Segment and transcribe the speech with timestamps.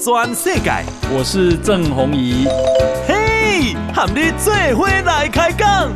[0.00, 0.70] 全世界，
[1.12, 2.46] 我是郑弘仪。
[3.08, 5.92] 嘿，和你做伙来开讲。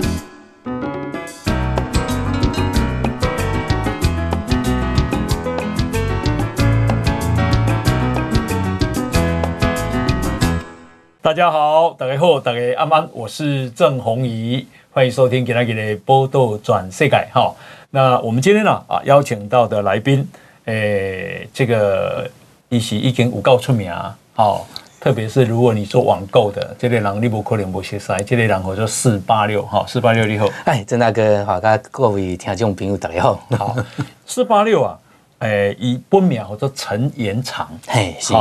[11.23, 17.55] 大家好，大家好，大家安安，我是郑弘仪，欢迎收听今天的报道全世界哈。
[17.91, 20.29] 那我们今天呢啊邀请到的来宾，
[20.65, 20.75] 诶、
[21.45, 22.29] 欸，这个
[22.73, 24.67] 一是已经有够出名啊，好，
[24.99, 33.77] 特别是如果你做网购的，这类人你不可能不识识，这类人我叫四八六哈，四八六你好，哎，郑大哥好，各位听众朋友大家好，好，
[34.25, 34.99] 四八六啊，
[35.41, 38.33] 诶、欸，以本名叫做陈延长，嘿，是。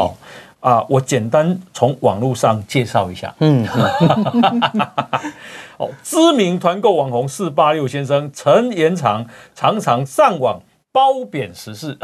[0.61, 3.33] 啊，我简单从网络上介绍一下。
[3.39, 3.67] 嗯，
[5.75, 9.25] 哦，知名团购网红四八六先生陈延长
[9.55, 10.61] 常常上网
[10.91, 11.97] 褒贬时事，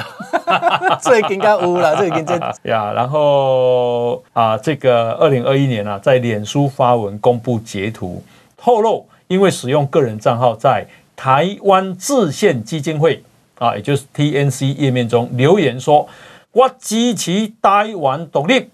[1.01, 2.93] 最近该污了，最近真呀。
[2.93, 8.23] 然后啊，这个二零二一年啊，在脸书发文公布截图，
[8.55, 13.21] 透露因为使用个人账号在台湾制宪基金会
[13.59, 16.07] 啊，也就是 TNC 页面中留言说。
[16.53, 18.69] 我支持台湾独立，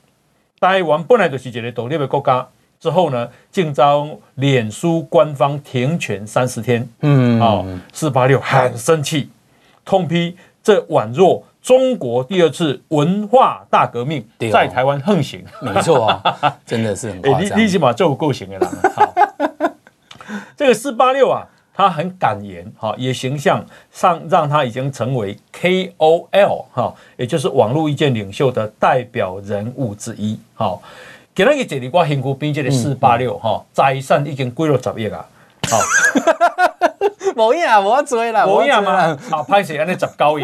[0.58, 2.48] 台湾本来就是一个独立的国家。
[2.80, 6.88] 之后呢，竟遭脸书官方停权三十天。
[7.02, 9.30] 嗯，哦，四八六很生气，
[9.86, 15.44] 痛批这宛若中国第二次文化大革命在台湾横行。
[15.62, 17.42] 没错啊， 真的是很夸张。
[17.42, 18.70] 欸、你你起码就够行的啦。
[18.96, 19.14] 好，
[20.58, 21.48] 这个四八六啊。
[21.76, 30.78] 他很敢言，哈，也形象上让他已经成为 KOL，哈，也就是网络意见领袖的代表人物之一，哈。
[31.34, 35.26] 今日这里我辛苦编辑的四八六，哈，财产已经归了十亿啊，
[35.68, 35.80] 好，
[37.36, 40.44] 无影无追啦，无影嘛，好，拍摄安尼十九亿，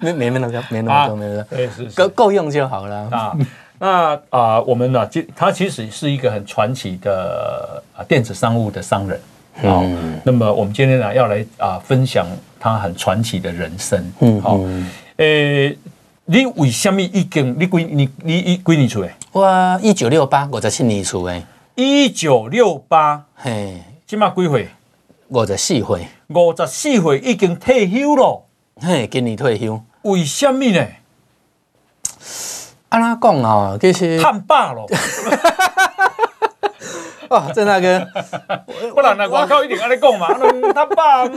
[0.00, 3.36] 没没没那么多，没那么多，没那么多，够够用就好了啊。
[3.78, 9.18] 那啊、呃，我们呢，他其实是一个很传奇的啊电子商务的商人
[9.58, 9.82] 啊。
[9.82, 12.26] 嗯、那么我们今天呢，要来啊、呃、分享
[12.58, 14.12] 他很传奇的人生。
[14.20, 14.60] 嗯，好。
[15.16, 15.76] 诶，
[16.24, 19.12] 你为什么已经你几你你一几年出诶？
[19.32, 21.42] 我一九六八，我在七年出诶。
[21.74, 23.82] 一九六八，嘿，
[24.14, 24.68] 今嘛几岁？
[25.26, 26.06] 五十四岁。
[26.28, 28.44] 五十四岁已经退休了。
[28.80, 29.82] 嘿，今年退休。
[30.02, 30.86] 为什么呢？
[32.90, 34.86] 按他讲啊，其实探爸了。
[37.30, 38.06] 哇，郑大哥，
[38.94, 39.28] 不然呢？
[39.28, 40.28] 外口一定安尼讲嘛，
[40.72, 41.28] 探爸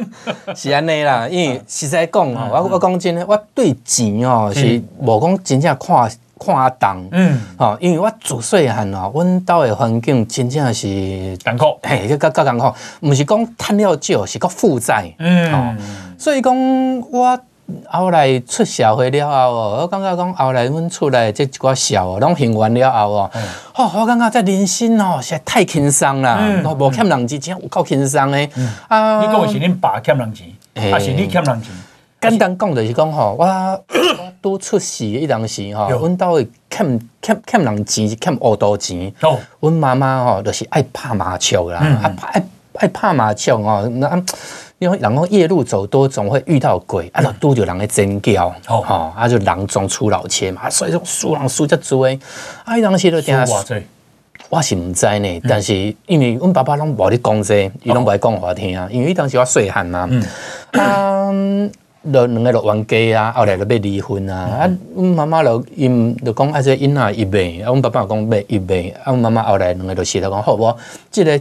[0.54, 1.28] 是安尼啦。
[1.28, 7.10] 因为实在讲哦，我我讲真的，我对钱哦是无讲真正看看重。
[7.12, 15.12] 嗯，吼，因为我自细汉哦，阮兜的环境真正是艰苦，嘿，较较艰苦，毋是讲趁了少，是讲负债。
[15.20, 15.78] 嗯，
[16.18, 16.56] 所以讲
[17.12, 17.40] 我。
[17.90, 23.32] 后来出社会了后哦，我感觉讲后来阮厝内即一寡小哦，拢行完了后哦，
[23.76, 28.50] 哦，我感觉这人生哦实在太轻松啦，无欠人钱，真有够轻松的。
[28.88, 30.48] 啊，你讲是恁爸欠人钱，
[30.90, 31.74] 还是你欠人钱？
[32.22, 33.46] 简单讲就是讲吼，我
[34.42, 39.14] 拄出世迄当时吼，阮兜会欠欠欠人钱，欠乌多钱。
[39.22, 44.24] 哦，阮妈妈吼就是爱拍麻将啦，爱爱爱拍麻将哦，那。
[44.80, 53.36] 因为人讲夜路走多，总会遇到鬼，啊，拄着人咧尖叫，吼、哦，啊，就人总出老千嘛，所以说输人输遮多，啊，迄当时就听，
[54.50, 55.74] 我是毋知呢，但是
[56.06, 60.08] 因为阮爸爸拢无咧讲这，伊拢无爱讲互我听，因为迄当时我细汉嘛，
[60.74, 61.32] 啊，
[62.12, 70.78] 就两个就冤家啊，后来就要离婚啊，啊，阮妈妈就因就讲啊，这囡仔一卖，啊，阮爸爸又讲卖一卖，啊，阮妈妈后来两个就写了讲，好无，
[71.12, 71.40] 即个，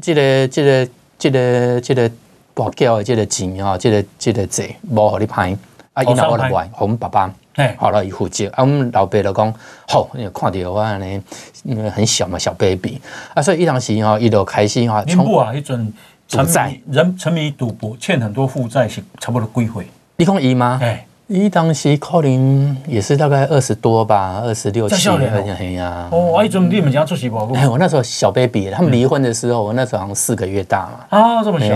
[0.00, 0.86] 即个，即个，
[1.18, 2.10] 即个，即个。
[2.54, 5.52] 跋筊的这个钱啊，这个这个债无互你还，
[5.92, 7.34] 啊，因后我来还，互阮爸爸，
[7.76, 9.54] 好了伊负责，啊，阮老爸就讲，
[9.88, 11.20] 好，因为看着我安尼，
[11.64, 13.00] 因为很小嘛，小 baby，
[13.34, 15.92] 啊，所以伊当时吼，伊就开始吼，恁母啊，迄阵
[16.36, 19.86] 赌债，人沉迷赌博，欠很多负债，是差不多归回？
[20.16, 20.80] 你讲伊吗？
[21.26, 27.50] 伊当时可能也是大概二十多吧，二十六七，哎呀，哦，我一种你们家出席不？
[27.54, 31.18] 哎，我那时候小 baby，他们离婚的时候，我那时候好像四个月大嘛。
[31.18, 31.74] 啊，这么小。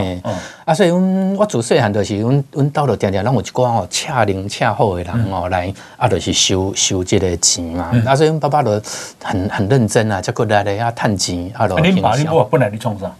[0.66, 7.90] 啊，所以我自细汉就是，阮阮兜着定定，让我一寡哦，恰零恰好的人哦来，啊，就是收收这个钱嘛。
[8.04, 8.70] 啊，所以阮爸爸就
[9.24, 11.74] 很很认真啊，才过来咧啊，趁钱啊，就。
[11.78, 13.10] 你爸你母本来你创啥？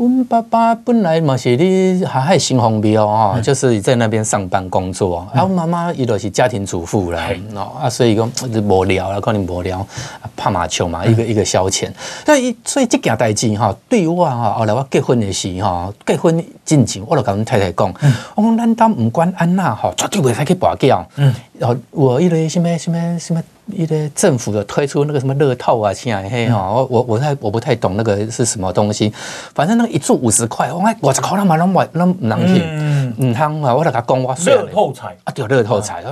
[0.00, 5.28] 我爸爸本来嘛是咧海海新丰庙哦，就是在那边上班工作。
[5.34, 9.86] 然后妈妈伊就是家庭主妇啦，哦啊，所以讲就无聊啦，可能无聊，
[10.34, 11.90] 拍麻将嘛，一个一个消遣。
[12.24, 17.94] 所以所以这件代志哈，对我哈，后来我结婚的时吼，结婚进前我就跟阮太太讲，
[18.34, 21.04] 我讲咱家不管安那哈，绝对袂使去跋筊。
[21.16, 29.12] 嗯，哦，我一个什么什么什么一个政府的推出那个什么乐透啊，亲爱嘿哈，我我我太我不太懂那个是什么东西，
[29.54, 35.16] 反正那个一注五十块，我我这可能嘛，那么那么难听，嗯嗯，啊，我来甲讲我乐透彩。
[35.24, 36.02] 啊，对，乐透彩。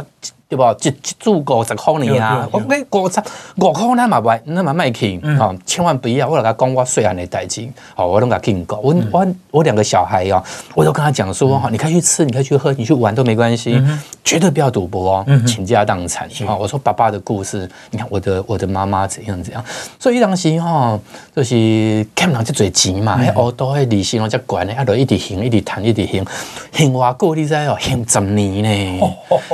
[0.49, 0.63] 对不？
[0.81, 2.49] 一一注五十块呢啊！
[2.51, 3.21] 我讲五十
[3.57, 6.27] 五块，咱嘛卖，咱嘛卖去，哦，千万不要！
[6.27, 8.79] 我来讲我细汉的代志，好，我拢甲警告。
[8.79, 10.43] 我我我两个小孩哦，
[10.75, 13.79] 我都跟他讲说，哈，你可以去吃，你可以去喝，你去玩都没关系，
[14.25, 16.27] 绝对不要赌博哦，倾家荡产。
[16.47, 19.63] 啊，我说爸爸的故事，你看我的我的妈妈怎样怎样，
[19.99, 20.99] 所以当时哈，
[21.37, 26.25] 就是看人就嘴急嘛，迄耳朵迄利息拢只管呢，啊，就一直行，一直谈，一直行，
[26.73, 29.01] 行偌久你知哦，行十年呢，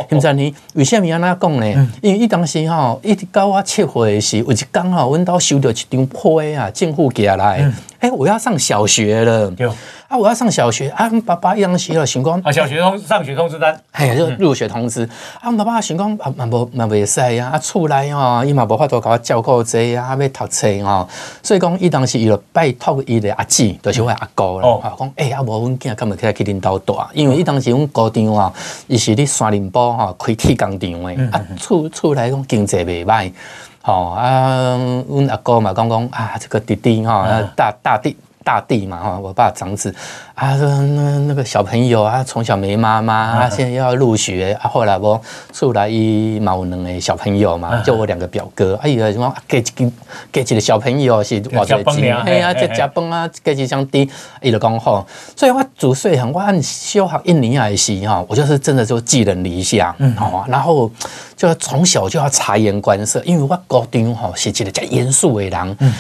[0.09, 0.55] 行十年。
[0.85, 1.89] 为什么安那讲呢？
[2.03, 7.73] 因为伊当时吼，一直到我七岁时，有一天吼，阮兜收到一张批啊，政府寄来，
[8.05, 9.51] 哎，我要上小学了。
[10.09, 11.11] 啊，我要上小学啊！
[11.25, 15.09] 爸爸一当时了，想讲啊，小学通上学通知单，嘿，就入学通知。
[15.41, 21.09] 啊，爸爸想讲啊，嘛无嘛袂使啊，啊，厝内吼，伊嘛无法度甲我照顾济啊，要读册吼。
[21.43, 24.69] 所以讲，伊当时伊就拜托伊的阿姊，就是我阿姑啦。
[24.69, 26.99] 哦，讲哎，啊无阮囝敢会起来去恁兜住？
[27.15, 28.53] 因为伊当时阮高中啊，
[28.87, 33.33] 伊是咧山林堡吼开铁工厂的，啊，厝厝内讲经济袂歹。
[33.87, 34.77] 吼啊，
[35.07, 37.23] 阮阿哥嘛讲讲啊，这个弟弟吼，
[37.55, 38.17] 大大弟。
[38.45, 39.93] 大弟嘛哈，我爸长子。
[40.35, 45.21] 啊，说那那个小朋友啊，从小没妈妈，啊，现在要入学啊，后来我
[45.53, 49.91] 出来一毛能诶小朋友嘛，就我两个表哥，哎呀什么给给
[50.33, 54.11] 给几个小朋友是我最近，哎呀这加班啊，给几箱滴，
[54.43, 55.07] 伊就讲吼，
[55.37, 60.91] 所以我自细汉我按小学一年来时哈，我就是真的就寄人篱下，嗯，好，然后
[61.37, 65.95] 就从小就要察言观色，因为我高中哈是一个较严肃的人，嗯。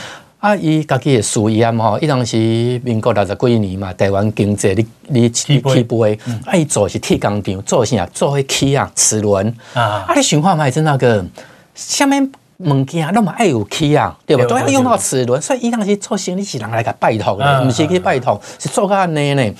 [0.44, 2.36] 啊，伊家己的事业吼，伊当时
[2.84, 8.06] 民国六十几年嘛，台湾经济你你起飞，啊，伊做是铁工厂，做啥？
[8.12, 11.24] 做迄起啊，齿轮啊，啊，你想看嘛，是那个
[11.74, 14.44] 下面物件拢嘛爱有起啊，对吧？
[14.44, 19.50] 都要用到齿轮，所以伊当时做生意是人来甲拜托的，毋是去拜托，是做甲安尼呢。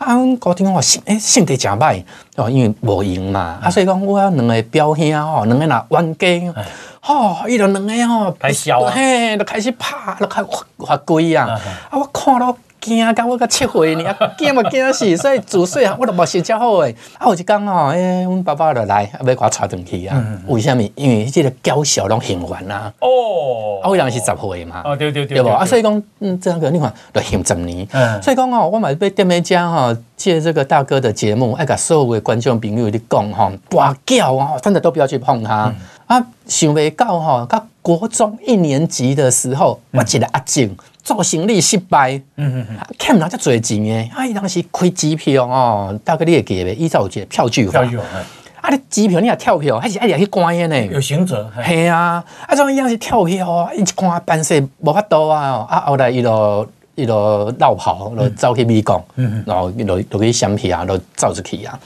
[0.00, 2.02] 啊，阮高中吼性诶性地诚歹，
[2.36, 6.54] 哦，因为无闲嘛，啊，所以讲我两个表兄吼，两个若冤家。
[7.02, 8.34] 吼，伊就两个吼，
[8.90, 11.48] 嘿，就开始拍，就开发发鬼啊！
[11.90, 16.94] 啊，我看到惊到我个七岁呢，惊嘛惊死，所以自细汉，我都无心情好诶。
[17.18, 20.40] 啊，有一天吼，诶，阮爸爸就来，要甲我带转去啊。
[20.48, 20.90] 为虾米？
[20.94, 22.92] 因为即个娇小拢嫌烦啊。
[23.00, 23.80] 哦。
[23.82, 24.82] 啊，我当时十岁嘛。
[24.84, 25.38] 哦，对对对。
[25.38, 25.48] 对无？
[25.50, 27.86] 啊，所以讲，嗯，这样个你看，就嫌十年。
[27.92, 28.22] 嗯。
[28.22, 35.72] 所以讲吼，我嘛要踮咧遮吼，借这个大哥的节目，爱甲所有的观众朋友咧讲吼，跋筊啊，真的都不要去碰它。
[36.06, 47.80] 啊，想未到吼，到国中一年级的时候，我一个阿静做生意失败，嗯嗯嗯，欠人家侪钱诶，啊，伊当时开机票哦，大概你会记得，依照有一个票据法，
[48.60, 50.86] 啊，你机票你也跳票，还是爱去关的呢？
[50.86, 61.78] 有行者，系啊，啊，种样是跳票啊，一看办事无法度啊，啊，后来伊就伊就绕跑，就走去美国，嗯，然后就就去审批啊，就走出去啊。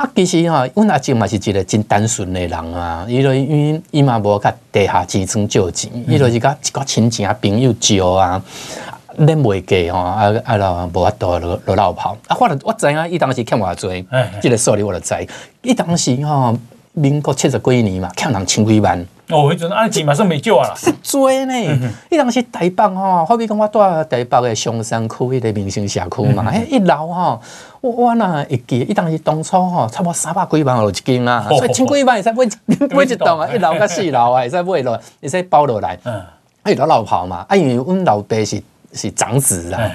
[0.00, 3.04] 啊，其实吼，阮阿叔嘛是一个真单纯的人啊。
[3.06, 8.42] 伊就因为伊嘛无甲地下钱庄借钱，伊就是甲一个亲戚啊朋友借啊，
[9.18, 12.16] 恁袂过吼，啊啊啦无法度落落落跑。
[12.28, 14.06] 啊，我我知影伊当时欠偌济，
[14.40, 15.14] 即个数字我就知。
[15.60, 16.56] 伊当时吼，
[16.94, 19.06] 民国七十几年嘛，欠人千几万。
[19.30, 20.74] 哦，迄阵安钱马上没救啊啦！
[20.76, 21.54] 是多呢，
[22.10, 23.78] 伊当时台北吼，好比讲我住
[24.10, 27.40] 台北的松山区迄个民生社区嘛，迄一楼吼。
[27.80, 32.44] 我我那会记，伊当时当初吼，差不多三百几万落一间啦，所以千几万会使买
[32.94, 35.98] 买一栋啊，一楼甲四楼啊，会使买落，会使包落来。
[36.04, 36.22] 嗯，
[36.66, 39.90] 伊都老跑嘛，啊，因为阮老爸是是长子啦，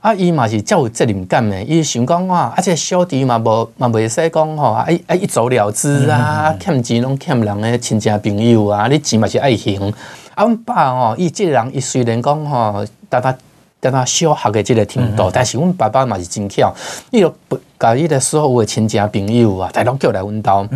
[0.00, 9.74] 啊，伊嘛是较有责任感的，伊想讲啊，啊，这小弟嘛无嘛袂使讲吼，啊啊一走了之啊，欠钱拢欠人诶亲戚朋友啊，你钱嘛是爱还。
[10.34, 13.36] 啊，阮爸吼，伊即个人，伊虽然讲吼，大家。
[13.80, 16.70] 等啊小学的即个程度，但是阮爸爸嘛是真巧，
[17.10, 17.34] 伊就
[17.78, 20.68] 把伊的所有的亲戚朋友啊，大拢叫来阮兜，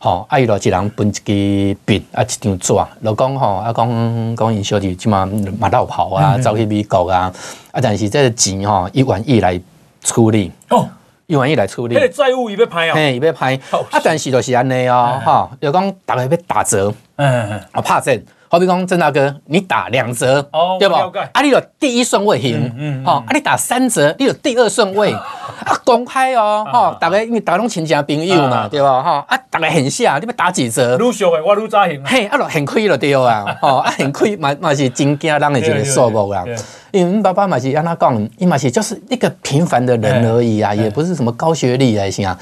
[0.00, 7.32] 吼，啊伊就一人分一支笔啊，一张纸，就讲吼，啊讲讲因小弟即马嘛落跑啊，走去美国啊，
[7.70, 9.60] 啊但是这个钱吼，伊愿意来
[10.02, 10.88] 处理，哦，
[11.26, 18.20] 伊愿意来处理，迄个债务伊要拍啊，嘿，伊要拍，啊但是就是安尼哦，哈，就讲大家要打折，嗯嗯，啊拍折。
[18.52, 20.94] 好比讲郑大哥，你打两折，哦、对不？
[20.96, 25.12] 啊，你有第一顺位赢，嗯，好、嗯，啊，你打三折，你有第二顺位，
[25.64, 29.00] 啊，公开哦，哈、啊，大家因为大家拢亲戚朋友嘛，啊、对吧？
[29.00, 30.98] 哈，啊，大家很下，你要打几折？
[30.98, 36.44] 愈俗的我愈早赢，嘿，啊，就很亏了对啊， 哦，啊，很亏嘛嘛是真惊人的一个数目啊，
[36.90, 42.36] 因为爸爸嘛是让他讲，伊嘛是就是一个平凡的人而已啊，也不是什么高学历啊，是啊。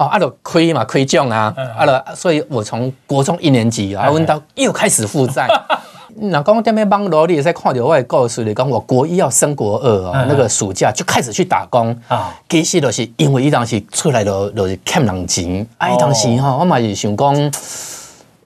[0.00, 5.46] 哦，啊，就亏嘛，亏奖啊，啊，就所以我从国中一年级啊，问到又开始负债。
[6.16, 12.34] 那讲在咩网络里在看到我的故事里，讲我国一要升国二哦，那个暑假就开始去打工啊。
[12.48, 17.52] 其实就是因为伊当时出来就就是欠人钱，啊，伊当时哈，我嘛是想讲。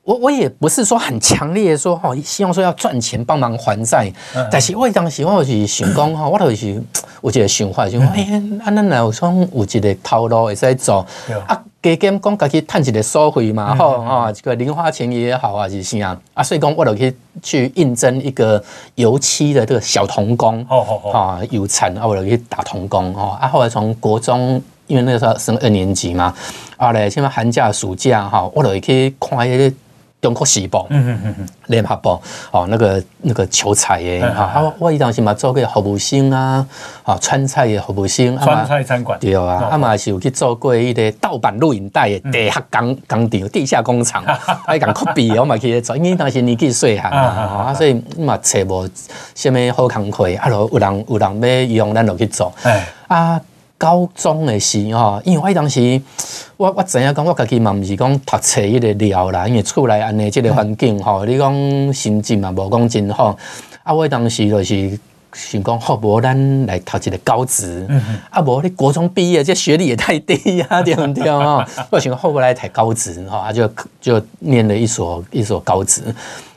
[0.04, 4.12] 我我也不是说很强烈的说哈，希望说要赚钱帮忙还债，
[4.50, 6.74] 但是我当时我是想讲哈，我就是
[7.22, 11.06] 有一个想法，就讲哎，啊，咱若有从有一个套路会使做，
[11.46, 16.14] 啊，加减讲家己赚一个收费嘛，吼啊，这个零花钱也好啊，是啥。
[16.34, 18.62] 啊，所以讲我就去去应征一个
[18.96, 26.34] 油漆的这个小童工，哦哦哦，啊，油产啊，我就去打童工哦，啊，后来从国中，因为那个时候升二年级嘛，
[26.76, 29.74] 啊嘞，现在寒假暑假哈，我就去看一个。
[30.24, 36.66] 中国时报，嗯嗯嗯嗯，联合报，哦，那个那个求财的，哈、嗯，啊，我以当时嘛做过服务生啊，
[37.02, 44.24] 啊，川菜的服务生，川菜餐馆，对啊，啊嘛是有去做过一个盗版录影带的地下工工厂、地下工厂，
[44.64, 48.88] 还讲 copy，我嘛去做，因为当时年纪细啊，所以嘛找无
[49.34, 52.50] 什么好工课，啊，就有人有人要用，咱就去做，
[53.08, 53.38] 啊。
[53.76, 56.00] 高中的时候，因为我当时
[56.56, 63.36] 我我知影讲，我家己嘛毋是讲读册迄个料啦，因为厝内安尼即个环境吼，你讲心情嘛无讲真好。
[63.82, 64.98] 啊，我当时就是
[65.32, 67.86] 想讲，好无咱来读一个高职，
[68.30, 71.68] 啊无你国中毕业这学历也太低啊， 对不对啊？
[71.90, 76.02] 我想好无来读高职，吼，啊就就念了一所一所高职。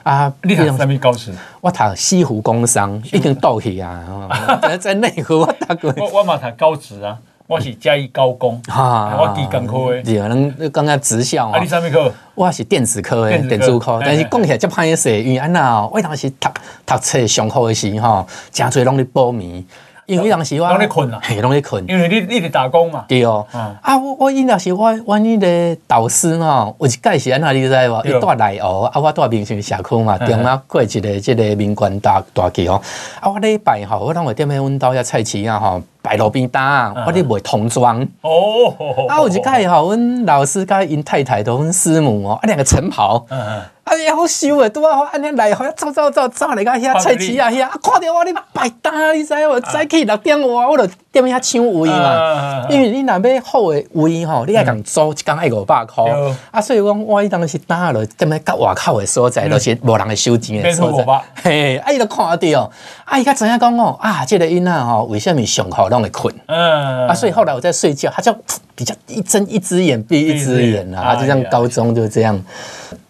[0.07, 0.31] 啊！
[0.43, 1.33] 你读什么高职？
[1.59, 4.29] 我读西湖工商，已经倒去啊！
[4.63, 5.93] 在在内湖我读过。
[5.97, 10.01] 我我嘛读高职啊，我是嘉义高工， 我技工科的。
[10.03, 11.59] 对啊，恁刚刚职校啊。
[11.59, 12.09] 你什么科？
[12.35, 13.99] 我是电子科的，电子科。
[14.01, 16.49] 但是讲起来就歹势，因为安那，我当时读
[16.85, 19.61] 读册上课的时候，真侪拢咧补眠。
[20.07, 21.83] 因为当时我拢咧困啦，嘿，拢咧困。
[21.85, 23.03] 因为你你伫打工嘛。
[23.09, 23.45] 对哦。
[23.51, 28.01] 啊，我我因当时我我迄个导师吼，有一届是安怎你知无？
[28.05, 32.81] 伊住内湖，啊，我住民生社区嘛，中啊过一个即个民权大大桥哦。
[33.19, 38.01] 啊，我礼拜吼，我拢会踮咧阮兜遐菜市啊吼，摆路边摊，我咧卖童装。
[38.21, 38.73] 哦。
[39.09, 43.25] 啊，有一届吼，阮老师甲因太太同阮师母哦，啊两个晨袍。
[43.29, 43.61] 嗯嗯。
[43.87, 44.69] 哎呀，好羞诶！
[44.69, 49.59] 拄啊，安尼来，好走走走走来个遐菜市啊，遐啊，看着我你摆单，你知无？
[49.61, 52.65] 早起六点外我着踮遐抢位嘛。
[52.69, 56.05] 因为你若要好诶位吼，你爱共租一工爱五百箍。
[56.51, 61.05] 啊，所以讲我伊当时单了，踮咧较外口诶所在，都是无人会收钱诶所在。
[61.41, 62.71] 嘿，啊伊就看到，
[63.05, 66.35] 啊伊较知影讲哦，啊，即个囡仔吼，为什么上课拢会困？
[66.47, 67.07] 嗯。
[67.07, 68.35] 啊，所以后来我在睡觉，他就
[68.77, 72.39] 比较一睁一只眼闭一只眼啊，就像高中就这样。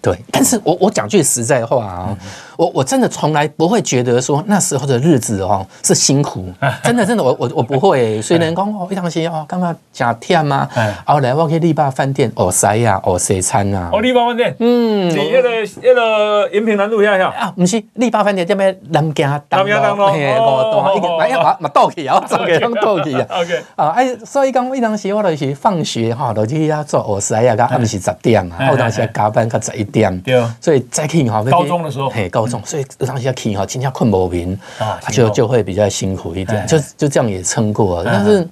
[0.01, 2.17] 对，但是我我讲句实在话啊，
[2.58, 6.46] 我我真的从来不会觉得说那时候的日子哦是辛苦，
[6.84, 8.22] 真的真的我我我不会。
[8.22, 10.68] 虽然讲哦，一当时哦，干嘛假天吗？
[11.06, 13.90] 后来我去丽巴饭店哦塞呀哦西餐啊。
[13.94, 15.50] 哦，丽巴饭店，嗯，你那个
[15.84, 30.18] 那个延平南路下下啊，不是丽巴饭店这边南家南家当路，嘿，我当一个 哎呀，嘛嘛倒去啊，走给啷倒去啊？OK 啊，哎，所以讲一当时我就是放学哈，就去遐做哦塞呀，噶暗时十点啊，后当时加班到十一点。
[30.22, 38.04] 对，所以再去哈，高中的时候，嘿，高中，所以当时要去哈，今天困不眠，啊，就就会比较辛苦一点，就就这样也撑过。
[38.04, 38.48] 但是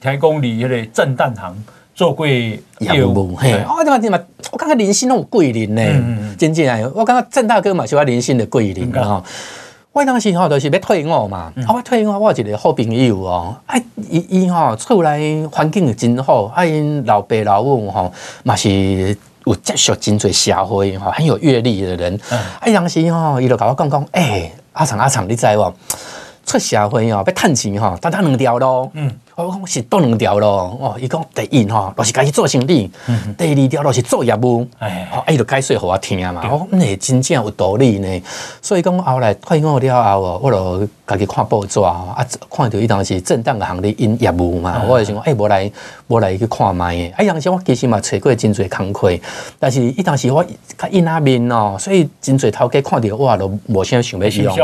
[0.00, 2.58] 台公里迄个震旦行做过业
[3.04, 4.18] 务，嘿，我感觉嘛，
[4.50, 9.22] 我感觉林姓那种贵人呢，真正啊，我感觉郑大哥嘛是我林姓的贵人啊。
[9.92, 13.76] 我当时吼就是要退伍嘛，啊，我退伍我有一个好朋友哦，啊，
[14.08, 18.12] 伊伊吼厝内环境真好，啊，因老爸老母吼
[18.44, 19.16] 嘛是。
[19.50, 22.18] 有接触真侪社会哈，很有阅历的人。
[22.30, 22.38] 啊，
[22.72, 25.74] 当时吼，伊就甲我讲讲，诶，阿长阿长，你知无？
[26.46, 28.90] 出社会哦，要趁钱吼，单单两条路。
[28.94, 29.12] 嗯。
[29.36, 32.90] 我讲是多两条咯，哦，伊讲第一吼，就是家己做生意；
[33.38, 34.66] 第二条路是做业务。
[34.78, 36.42] 哎，哦，伊就解说互我听嘛。
[36.44, 38.22] 我讲诶，真正有道理呢。
[38.60, 42.16] 所以讲后来退伍了后哦，我就家己看报纸啊，
[42.54, 45.72] 看到伊当时正当的行业因业务嘛，我就想讲，诶，无来
[46.08, 47.08] 无来去看卖诶。
[47.16, 49.18] 啊，当时我其实嘛找过真侪工课，
[49.58, 50.44] 但是伊当时我
[50.76, 54.54] 较阴阿面哦，所以真侪头家看到我都无啥想要用。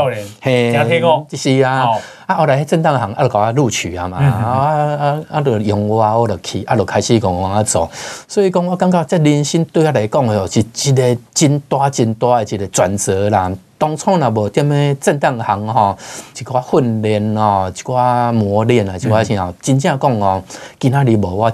[0.41, 1.87] 嘿，真听哦，是啊。
[2.27, 7.89] 啊，后来喺正当行，啊，就甲我录取啊嘛，啊啊啊，就用我，我就去，啊，就开始讲往啊做。
[8.27, 13.49] 所以讲，我感觉这人生对我来讲哦，是一个真大真大的一个转折啦。
[13.77, 15.97] 当初若无踮咧正当行吼，
[16.37, 20.43] 一寡训练哦，一寡磨练啊，一寡啥，真正讲哦，
[20.77, 21.49] 今仔日无我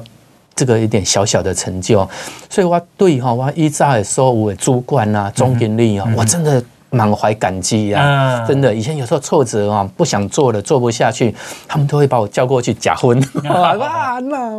[0.56, 2.10] 这个一点小小的成就。
[2.50, 6.64] 所以我对吼，我以前的所有的主管啊，总经理啊，我真的。
[6.94, 8.46] 满怀感激啊！
[8.48, 11.36] 真的，以前有时候挫折啊，不想做了，做不下去，
[11.68, 13.20] 他们都会把我叫过去假婚。
[13.50, 14.52] 哇，那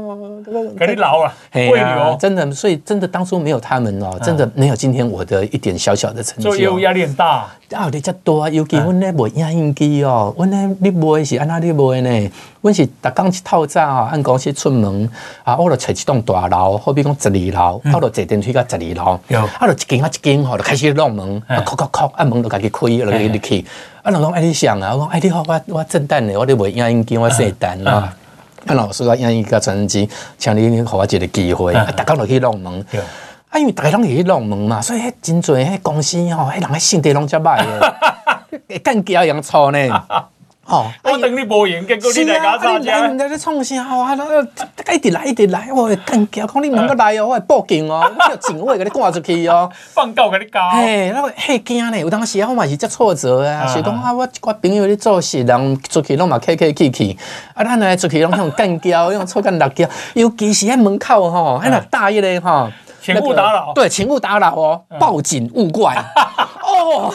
[0.76, 6.50] 给你老了，会留真的，所以真的当初没有他们哦，真的没有今天我的一点小小的成就。
[6.50, 7.47] 所以有压力很大。
[7.73, 12.31] 啊，你这多啊，尤其我那卖影印机哦，我那你卖是按哪里卖呢？
[12.61, 15.11] 我是逐工一透早啊，按公司出门
[15.43, 19.19] 啊，我就找一栋大楼，好比讲十二楼，我就坐电梯到十二楼，
[19.59, 23.64] 啊，就一间啊一间吼，就开始弄门，啊，敲敲敲，按门都家己开，就入去。
[24.02, 28.12] 啊，老公爱你想啊，我讲爱你好，我我正单的，我咧卖影音机，我写单啊。
[28.66, 32.85] 啊，老师啊，影音甲、传真机，请你互我一个机会，啊，逐工著去弄门。
[33.50, 39.78] 啊，因为大家拢会去弄门嘛，所以迄真侪迄公司吼，迄人迄性地拢遮歹的， 干胶一样粗呢。
[40.66, 42.78] 哦，我等你无闲，结果你来搞啥？
[42.78, 43.97] 你来，你在创啥？
[43.97, 50.61] 哇，一直来，一直来，我干胶，讲你唔个来哦，我会报警哦， 我叫警卫给你赶出去哦，放狗给你搞。
[50.73, 57.18] 嘿，那个嘿惊呢，有当时我嘛是真挫折啊，是讲啊，我我朋友咧做事，人出去拢嘛客客气气，
[57.52, 62.71] 啊，咱来出去拢用干胶， 用臭干辣椒，尤其是喺门口吼，喺那大一咧吼。
[63.05, 65.93] 请勿打扰，对，请勿打扰哦，报警勿怪。
[66.65, 67.13] 哦，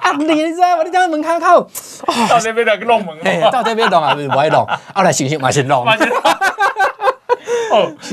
[0.00, 1.68] 阿你知道，你在门口口，
[2.28, 3.16] 到这边来弄门，
[3.52, 5.86] 到这边弄啊，不爱弄， 后来行行嘛先弄。
[5.86, 5.94] 哦，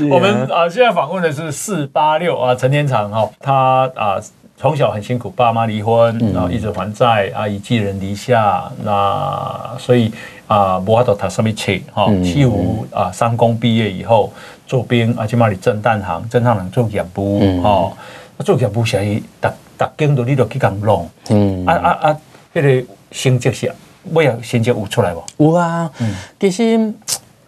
[0.08, 4.14] 我们啊，现在访问的是四八六啊，陈天长哈，他啊
[4.56, 10.12] 从小很辛苦，爸妈离婚，然后一直还债阿姨寄人篱下，那所以
[10.46, 14.32] 啊，无法度读什么册哈，西湖啊，三工毕业以后。
[14.70, 17.92] 做兵啊，起码你侦探行，侦探行做业务哦。
[18.44, 21.10] 做业务是伊逐逐间都你都去共弄。
[21.30, 22.16] 嗯，啊啊啊，
[22.54, 23.72] 迄个成绩是，
[24.12, 25.24] 尾啊成绩有出来无？
[25.38, 25.90] 有啊，
[26.38, 26.94] 其实。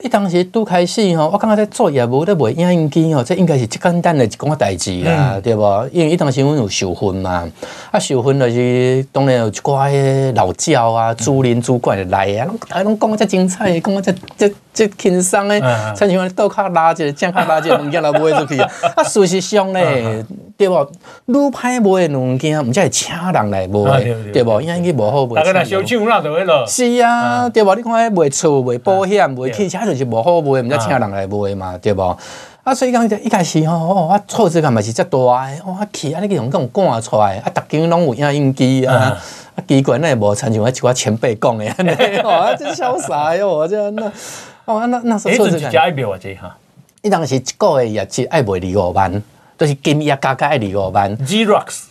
[0.05, 5.89] 伊当时拄开始吼，我感觉在做业务咧卖影印机吼，这应该是最简单的一件代志啦，对无？
[5.93, 7.49] 因为伊当时阮有受训嘛，
[7.93, 15.61] 啊受训就是当然有一寡迄老教啊、主任主管来啊，大家拢讲啊遮精彩，讲啊遮遮遮轻松诶，
[15.95, 18.71] 亲像倒卡拉者、正卡拉者物件来卖出去啊。
[18.97, 20.25] 啊，事实上咧，
[20.57, 20.91] 对无？
[21.27, 24.61] 愈歹卖诶物件，毋才会请人来卖，对无？
[24.63, 25.43] 影印机无好卖。
[25.43, 26.65] 大家来烧酒那就会了。
[26.67, 27.75] 是啊，对无？
[27.75, 29.79] 你看迄卖厝、卖保险、卖汽车。
[29.85, 32.17] 就是无好卖，毋才请人来卖嘛，对无？
[32.65, 39.19] 啊，所以讲一开始吼，我挫折感嘛是遮大诶，我去安尼种种赶出来，啊，逐间拢有影印机啊，
[39.57, 41.91] 啊，机关那也无亲像迄一寡前辈讲诶，安尼
[42.23, 44.05] 哦，真潇洒哟，我这那
[44.65, 45.89] 哦，那那时候挫折感。
[45.89, 46.57] 一表啊，这哈，
[47.03, 49.23] 伊当时一个月业绩爱卖二五万，
[49.59, 51.17] 就是金额加加爱二五万。
[51.19, 51.83] Xerox，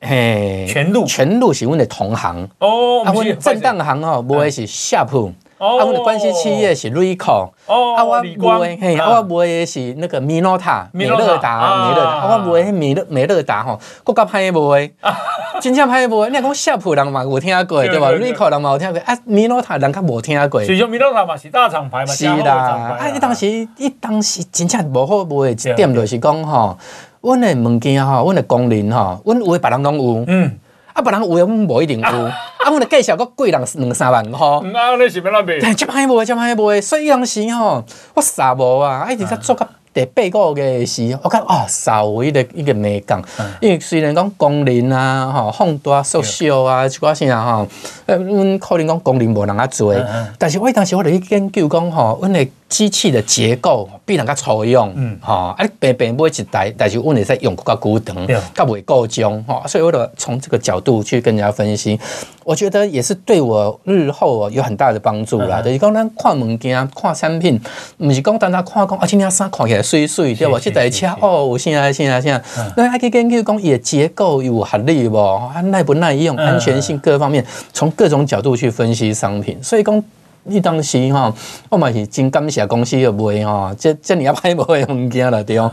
[0.00, 5.32] 嘿，全路全路是阮的同行哦，啊，阮正当行哦，卖的是夏普。
[5.58, 14.90] 啊，阮的关系企业是 Ricoh，啊，我卖嘿，啊，我卖的是那个米诺塔、美乐达、美乐达，啊，我卖迄美乐美乐达吼，国较歹卖，
[15.60, 16.28] 真正歹卖。
[16.30, 20.62] 你讲夏普人嘛有听过对吧？Ricoh 人嘛有听过，啊，米诺塔人较无听过。
[20.64, 22.96] 其实米诺塔嘛是大厂牌嘛，是啦。
[22.98, 26.78] 啊，伊当时伊当时真正无好卖一点就是讲吼，
[27.20, 30.58] 阮的物件吼，阮的工人吼，阮有诶别人拢有，嗯，
[30.98, 32.06] 啊，别人有诶阮无一定有。
[32.58, 35.60] 啊，阮的介绍个贵人两三万吼，啊，你是要哪卖？
[35.60, 37.84] 接歹卖，接歹卖，所以当时吼，
[38.14, 43.22] 我啥无啊，啊，一直在做个第八个月时，我讲哦，稍微的一个美感，
[43.60, 47.68] 因为虽然讲工人啊，吼，放大缩小啊，即寡啥吼，
[48.06, 49.94] 呃，阮可能讲工人无人啊做，
[50.36, 52.44] 但是我当时我哋去研究讲吼，阮的。
[52.68, 61.98] 机器的结构比人家粗用，嗯，哈，啊，平平买一台，但是问题在用较久长，较袂够钟，哈，所以我得从这个角度去跟人家分析，
[62.44, 65.62] 我觉得也是对我日后有很大的帮助啦。
[65.62, 67.58] 就是讲咱看物件、看产品，
[67.96, 70.58] 毋是讲单单看讲啊，今天衫看起来水水，对不？
[70.58, 72.42] 这台车哦，有啥啊啥啊啥，
[72.76, 80.04] 那还可以根据讲伊的结构有合理无，啊，耐不耐用，安全性各方面，从各种角度去分析商品，所以讲。
[80.44, 81.34] 你当时吼，
[81.68, 85.70] 我嘛是真感谢公司的卖吼，这这你要拍卖的物件了对哦。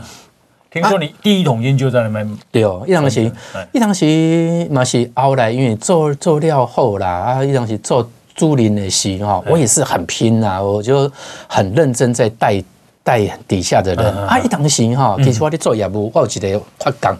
[0.70, 3.32] 听说你第一桶金就在那边对哦，伊当时，
[3.72, 11.10] 一当时嘛是后来因为做做料后啦，啊，伊当时做租赁的时哈，我也是很拼呐，我就
[11.48, 12.62] 很认真在带
[13.02, 14.38] 带底下的人啊。
[14.38, 17.16] 伊当时吼，其实我咧做业务，我有一个发讲，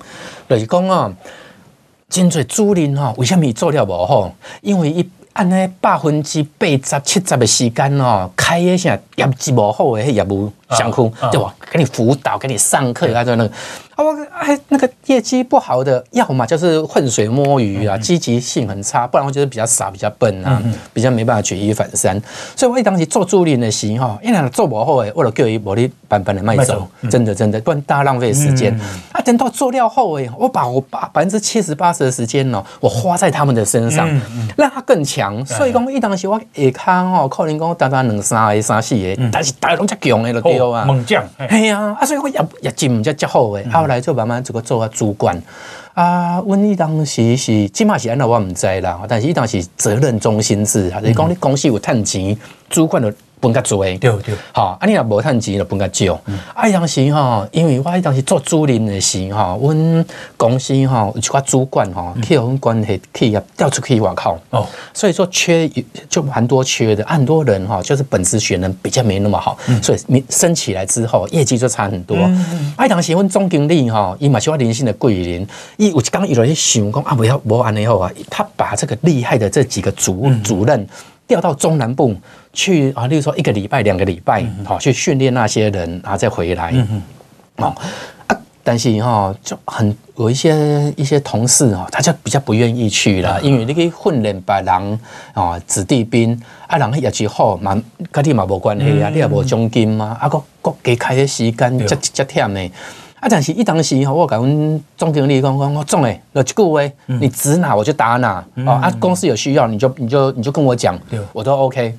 [0.49, 1.11] 就是讲啊，
[2.11, 4.31] 真侪租赁吼，为什么做了无好？
[4.61, 5.09] 因为一。
[5.37, 10.97] 按呢百分之八十七十的时间哦，开一下业绩无好的迄业务上去，
[11.31, 11.53] 对我？
[11.71, 13.53] 给你辅导，给你上课啊，这那个。
[13.97, 22.21] 啊，我啊，哎，那个业绩不好的，要么就是浑水摸鱼啊，积极性很差，不然我觉得比较傻，比较笨啊，比较没办法举一反三。
[22.55, 28.71] 所以我一当时做助理的时候，因为做不好诶，为了叫伊无哩板板的卖走，真的真的不然大浪费时间。
[29.13, 34.07] 啊，等到做料后诶，我把我把百分之七十八十的时间呢，我花在他们的身上，
[34.59, 35.45] 让他更强。
[35.47, 41.25] 所以讲一当时我下康哦，可能讲单单两三个、三四个，但是大家拢较强的就对啊，猛将。
[41.37, 45.41] 嘿呀，啊，所以我业业绩唔才较好诶，后来就慢慢这个做啊主管
[45.95, 52.37] 啊，阮迄当时是起码是安那我唔知啦，但是伊当时责任中心制，就是讲你公司有趁钱，
[52.71, 53.13] 主管的。
[53.47, 56.21] 分较侪，对对，吼，啊，你若无趁钱就分较少。
[56.55, 60.05] 啊，当时吼，因为我当时做主任的时候，阮
[60.37, 65.71] 公司吼有一寡主管吼，去互阮关系企业调出去外口，哦，所以说缺
[66.09, 72.17] 就蛮多缺的，很多人哈，就是本职学能比较没那么好，所以你升起来之后，业绩就差很多。
[72.77, 80.87] 啊，当时阮总经理哈，伊嘛是我人生的贵人，伊有一刚伊就在想讲啊，不要无安尼好啊，他把这个厉害的这几个主主任
[81.27, 82.15] 调到中南部。
[82.57, 86.73] 去啊，例如说一个礼拜、两个礼拜，好去训练那些人，然后再回来。
[87.59, 87.75] 哦
[88.27, 95.01] 啊，但是哈，就很有一些一些同事啊，他就比较不愿意去了，因为你可以训练别人
[95.35, 102.61] 啊，子弟兵啊，人业绩好嘛，跟你嘛无关系啊，你也无奖金嘛，啊，个个给开的时间，这这忝的。
[103.21, 108.45] 啊，但是一当时哈，我跟阮总经理讲讲，我总诶，有一句话，你指哪我就打哪。
[108.67, 110.99] 哦啊，公司有需要你就你就你就跟我讲，
[111.33, 111.95] 我都 OK。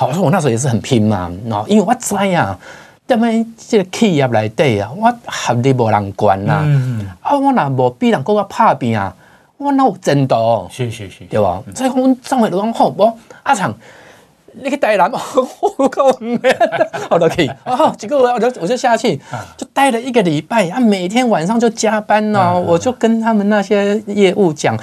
[0.00, 2.58] 好，说我那时候也是很拼嘛，喏，因为我知啊，
[3.06, 6.64] 踮咧这个企业内底啊，我合理无人管呐，
[7.20, 9.14] 啊，我若无比人搁较拍拼啊，
[9.58, 10.66] 我哪有前途？
[10.70, 11.62] 是是是，对吧？
[11.74, 13.74] 所以讲，总会都讲好，我阿长。
[14.52, 16.04] 你去台南， 我靠，
[17.10, 19.20] 好的可以，哦，结果我我就我就下去，
[19.56, 24.74] 就待了一个礼拜啊，每天晚上就加班哦，我就跟他们那些业务讲，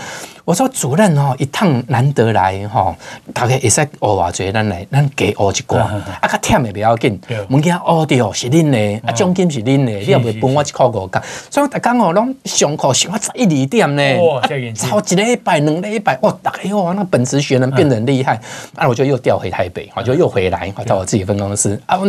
[0.47, 2.95] 我说主任哦，一趟难得来哈，
[3.33, 14.01] 大概会使学偌济，咱来咱给学一寡，啊，较忝的不要紧，物件学着是恁的，啊，奖金是恁的，你也袂分我一块五角，所以我大家哦拢上课上到十一二点呢，
[14.39, 18.39] 啊，超一礼拜两礼拜，哇，大概哇，那本职学能变得很厉害，
[18.77, 21.99] 啊，我就又调回台北，我就又回来，到我自己分公司，啊，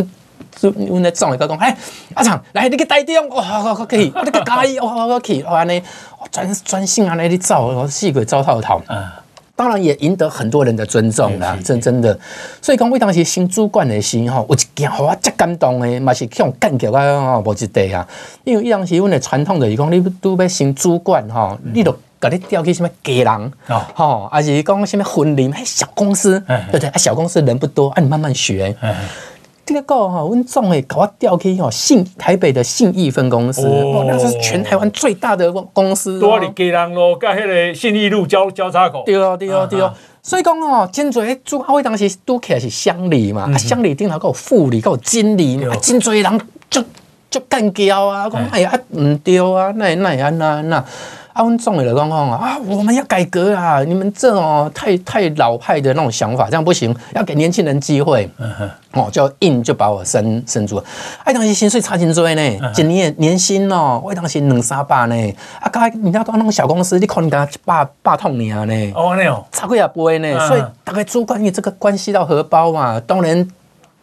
[0.61, 1.77] 阮就阮咧总一个讲，哎，
[2.15, 5.83] 阿长，来你去台中，哇，可以，我你去嘉义，哇，我去，我，安尼
[6.31, 8.81] 专专心安尼你走，我四个走透透，
[9.57, 12.17] 当然也赢得很多人的尊重啦，真真的。
[12.63, 18.07] 所以讲，我当时新主管的时候，有一件好啊，真感动的，嘛是向干掉啊，无一地啊。
[18.45, 23.53] 因为伊当时阮的传统就是讲，你拄要新主管吼，你都甲你调去什么家人，
[23.95, 26.89] 吼，还是讲什么婚礼，还小公司，对不对？
[26.91, 28.77] 啊，小公司人不多，啊，你慢慢学。
[29.75, 36.19] 这个哈，阮总诶，搞我调去哦，信台北的信义分公司，哦，那是全台湾最大的公司。
[36.19, 39.03] 多里给人咯，甲迄个信义路交交叉口。
[39.05, 39.93] 对哦，对哦，对哦。
[40.23, 46.83] 所以讲哦，真侪主阿伟当时都起来是乡里嘛，啊，乡里顶头还有副理，还有经理，啊，真侪人就
[47.31, 50.85] 就干交啊，讲哎呀，唔对啊，那那安那那。
[51.39, 53.81] 阿文总的讲讲啊，我们要改革啊！
[53.85, 58.29] 你们这种太太老派的那种想法，这样不行，要给年轻人机会。
[58.39, 60.85] 嗯哦，就硬就把我升升住了。
[61.23, 65.15] 哎，当时薪水差真多呢，一年年薪哦，我当时两三百呢。
[65.61, 68.93] 啊，刚才你知道那种小公司，你可能给他八八桶年呢。
[68.97, 70.49] 哦，那样差贵也不会呢。
[70.49, 73.49] 所以大概主管，因为这个关系到荷包嘛，当然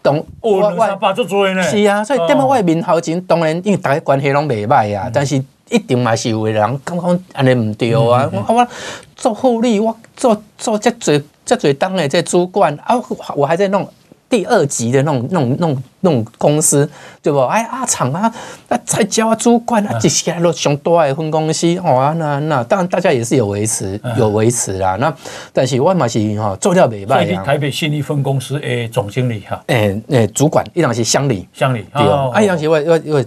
[0.01, 0.25] 懂。
[0.39, 1.61] 哦，两三百就多呢。
[1.61, 5.43] 是啊，所以点么外面头前，当然因为大家关系拢袂歹啊，但是。
[5.69, 8.29] 一定嘛是有诶人感觉安尼毋对啊！
[8.31, 8.67] 我我
[9.15, 12.95] 做护理，我做做这最这最当的这主管啊，
[13.35, 13.87] 我还在弄
[14.29, 16.87] 第二级的那种那种那种那种公司，
[17.21, 17.39] 对不？
[17.39, 18.31] 哎，阿厂啊，
[18.69, 24.95] 那才叫啊主管啊，这些都上大的分公司哦，那那当然大家也是有维持有维持啦。
[24.97, 25.11] 那
[25.51, 27.43] 但是我嘛是哈做掉袂歹。
[27.43, 33.25] 台北信义分公司诶总经理哈，诶诶主管一档是乡里乡里对哦，啊一档是我我我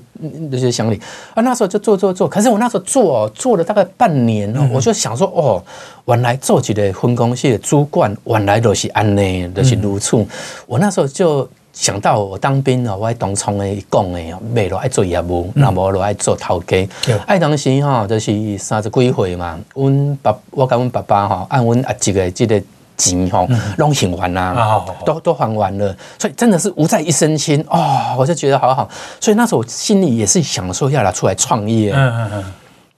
[0.51, 1.01] 那些乡里
[1.35, 5.63] 啊，那时候就做做做，可是我那时候做做了大概半年哦，我就想说哦，
[6.07, 10.25] 原来做几个分公司的主管，原来都是安内都是如此，
[10.67, 11.49] 我那时候就。
[11.73, 16.89] 想到我当兵哦，我喺东冲诶讲诶，未落爱做业务，那无落爱做头家。
[17.27, 19.59] 爱当时哈，就是三十几岁嘛。
[19.75, 22.61] 阮爸，我跟阮爸爸哈，按阮阿叔的这个
[22.97, 25.97] 钱吼，拢还完啦，都都还完了。
[26.19, 28.89] 所以真的是无债一身轻哦，我就觉得好好。
[29.21, 31.93] 所以那时候我心里也是想说要来出来创业。
[31.95, 32.45] 嗯嗯嗯。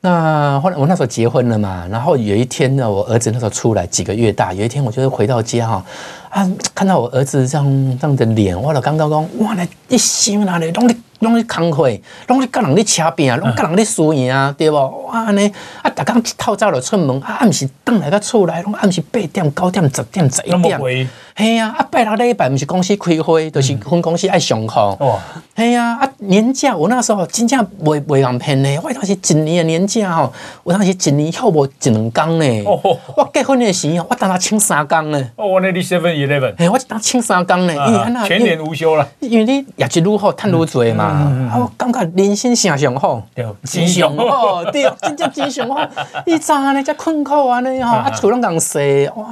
[0.02, 5.84] 那后来我那时候结婚了嘛，然后有一天呢，我儿子那时候出来几个月大，有一天我就是回到家哈。
[6.30, 6.48] 啊！
[6.74, 9.52] 看到我儿子这样这样的脸，我老刚刚讲，哇！
[9.54, 15.06] 你一想那里拢你拢咧工会，拢咧甲人咧车拼，拢甲人咧输赢啊，对无？
[15.06, 15.50] 哇安尼
[15.82, 21.08] 啊，逐工一透早就出门，啊暗时倒来个厝内，拢暗时八点、九点、十点、十一点。
[21.36, 24.94] 嘿啊，啊拜六礼拜毋是公司开会，就是分公司爱上课。
[25.00, 25.18] 哇，
[25.54, 30.32] 嘿呀，啊年假我那时候真正袂袂人骗呢，我当时一年的年假吼，
[30.64, 32.62] 我当时一年休无一两工呢。
[32.64, 35.30] 我结婚的时候，我当他请三工呢。
[35.36, 39.06] 哦，我那里 seven eleven，嘿，我一当请三工呢，因为全年无休啦。
[39.20, 41.09] 因为你业绩愈好，赚愈多嘛。
[41.10, 43.26] 啊，我感觉人生正上好，
[43.64, 45.80] 真上好，对，真正真上好。
[46.26, 49.26] 你早呢，才困苦安尼吼，啊厝拢共洗，哇，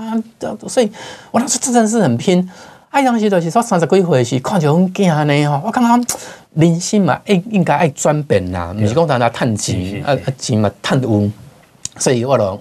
[0.66, 0.90] 所以
[1.30, 1.98] 我当时真的是。
[1.98, 2.48] 很拼，
[2.90, 6.16] 啊，当时就是说三十几岁时看着阮囝呢吼，我感觉
[6.54, 11.28] 人生嘛，应应该爱转变啦，毋是讲单单趁钱，啊啊钱嘛趁有，
[11.98, 12.60] 所以我就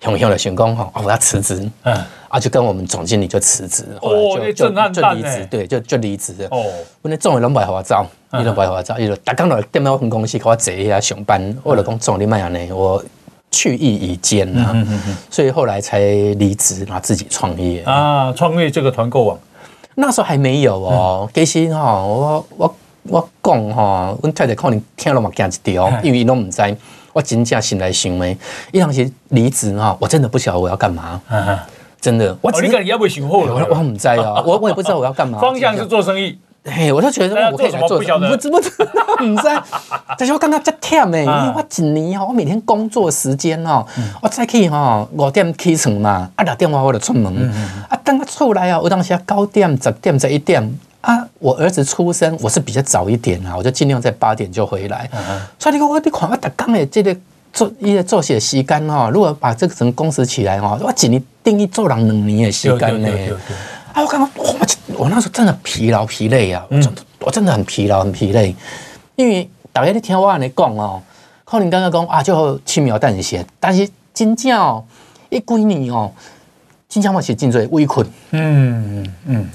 [0.00, 1.96] 雄雄的想讲吼，我要辞职，嗯，
[2.28, 6.62] 啊就跟我们总经理就辞职，哦，就就就离职，对，就就离职了，哦，
[7.02, 13.02] 我那总理拢袂互我走，伊拢袂互我走，伊就逐工来踮咧我分公司，甲我坐遐上班，我就讲总你莫安尼，我。
[13.50, 14.76] 去意已坚啊，
[15.30, 18.30] 所以后来才离职，然后自己创业啊。
[18.34, 19.38] 创业这个团购网，
[19.94, 21.28] 那时候还没有哦。
[21.32, 26.76] 其实哈，我我我讲哈，阮太太可能听了嘛惊一跳，因为伊拢毋知。
[27.14, 28.36] 我真正心内想的，
[28.70, 31.18] 伊当时离职哈，我真的不晓得我要干嘛。
[31.98, 33.54] 真的，我你个你要不要想好了？
[33.70, 35.38] 我我唔知啊，我我也不知道我要干嘛。
[35.40, 36.38] 方向是做生意。
[36.70, 38.70] 嘿，我就觉得我可以来做，不知不知，
[39.24, 39.42] 唔知。
[40.18, 43.84] 但是我感觉真忝诶，因为我一年哦，我每天工作时间哦，
[44.22, 47.50] 我早起吼五点起床嘛，啊六点我我就出门，
[47.88, 55.08] 啊等我出来啊，有当时九点、十点、十一点啊，我儿子出生我是比较早一点啊，我就尽量在八点就回来。
[55.58, 57.16] 所以你讲我你看我逐工诶，这个
[57.52, 63.08] 做一个作息时间哈，如果把这个成工时起来哈，我一年定义做人两年诶时间呢。
[63.98, 64.56] 啊，我刚刚我
[64.96, 68.54] 我那时候真的疲劳疲累啊，我真的我真的很疲劳很疲累，
[69.16, 71.02] 因为大家你听我安尼讲哦，
[71.44, 74.84] 可能刚刚讲啊就轻描淡写，但是真正哦
[75.30, 76.12] 一几年哦，
[76.88, 79.48] 真正我是真最微困，嗯嗯，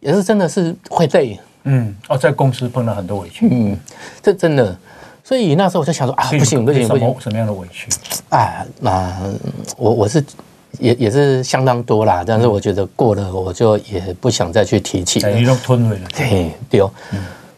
[0.00, 3.78] 也是真的是会累，嗯，哦，在公司碰到很多委屈，嗯，
[4.22, 4.74] 这真的，
[5.22, 7.90] 所以那时候我就想说啊，不行不行不行，什么样的委屈？
[8.30, 9.14] 啊，那
[9.76, 10.24] 我我是。
[10.78, 15.28] 也也是相当多啦，但是我觉得过了，我就也不想再去提起了。
[15.30, 16.08] 你都吞回了。
[16.16, 16.90] 对对哦，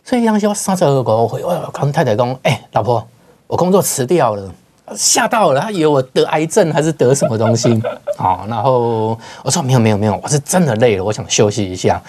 [0.05, 3.07] 所以当时我三十二个回，我跟太太讲：“哎，老婆，
[3.47, 4.51] 我工作辞掉了。”
[4.97, 7.81] 吓到了，他以为我得癌症还是得什么东西。
[8.19, 12.03] 好， 然后我说：“没有没有没有，我是真的累了，我想休息一下。”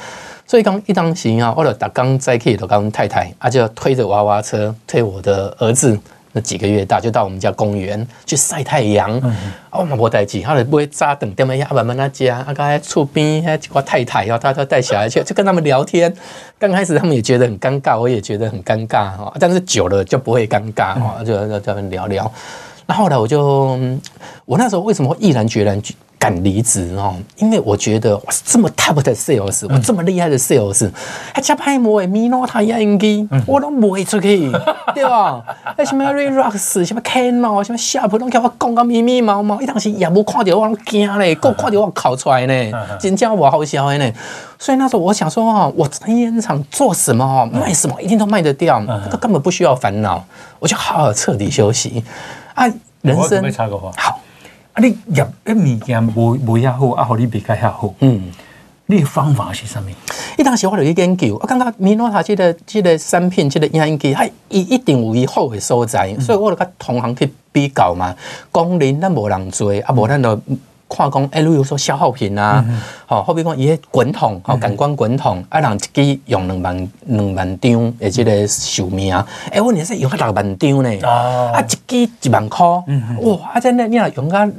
[0.46, 5.98] 所以刚一当行啊，我就打刚在 K 的刚太太，啊就推着娃娃车推我的儿子。
[6.34, 9.36] 那几个月大就到我们家公园去晒太阳，嗯、
[9.70, 16.14] 哦，嘛无代志，他就不会扎等点么呀，慢慢那家啊，刚才厝边还几个太太，然后他他带小孩去，就跟他们聊天。
[16.60, 22.32] 刚开始他们也觉得很尴尬，我也觉得很尴尬哈，但是久了就不会尴尬哈，就跟他们聊聊。
[22.86, 23.80] 那后后来我就，
[24.46, 25.82] 我那时候为什么会毅然决然？
[26.24, 30.90] 敢离职哦，因为我觉得我是这么 top 的 sales，我这么厉害的 sales，
[31.34, 34.50] 还加拍模诶，米诺塔压音机，我都不会出去，
[34.96, 35.44] 对吧？
[35.76, 44.10] 哎，什么 Rerox，什么 Canon，什么 Sharp，都叫我讲个密密麻麻，一当时也无看到我惊嘞，够看到我考出来呢，真正我好笑的呢。
[44.58, 48.82] 所以那时候我想说哈，我成烟厂做什么哦，卖什么一定都卖得掉，
[49.12, 50.24] 这根本不需要烦恼，
[50.60, 52.02] 我就好好彻底休息
[52.54, 52.66] 啊，
[53.02, 53.44] 人生
[53.98, 54.22] 好。
[54.74, 54.82] 啊！
[54.82, 57.94] 你业诶物件无无遐好，啊，互你比较遐好。
[58.00, 58.24] 嗯，
[58.88, 59.86] 你的方法是啥物？
[60.38, 68.16] 伊当时我就去研究，我感觉米诺塔这个这个产品，这个影音机，它伊一定有伊好的所在，嗯、所以我就甲同行去比较嘛。
[68.52, 70.40] 工人咱无人做，啊，无咱就。
[70.96, 72.64] 看讲，哎，如说消耗品啊，
[73.06, 75.78] 好，好比讲伊迄滚筒，吼，感光滚筒，啊，人一
[76.16, 79.16] 支用两万两万张，诶，即个寿命，
[79.52, 84.52] 哎，问题是用个六万张呢，啊，一支一万块，哇，啊，真的，你若用个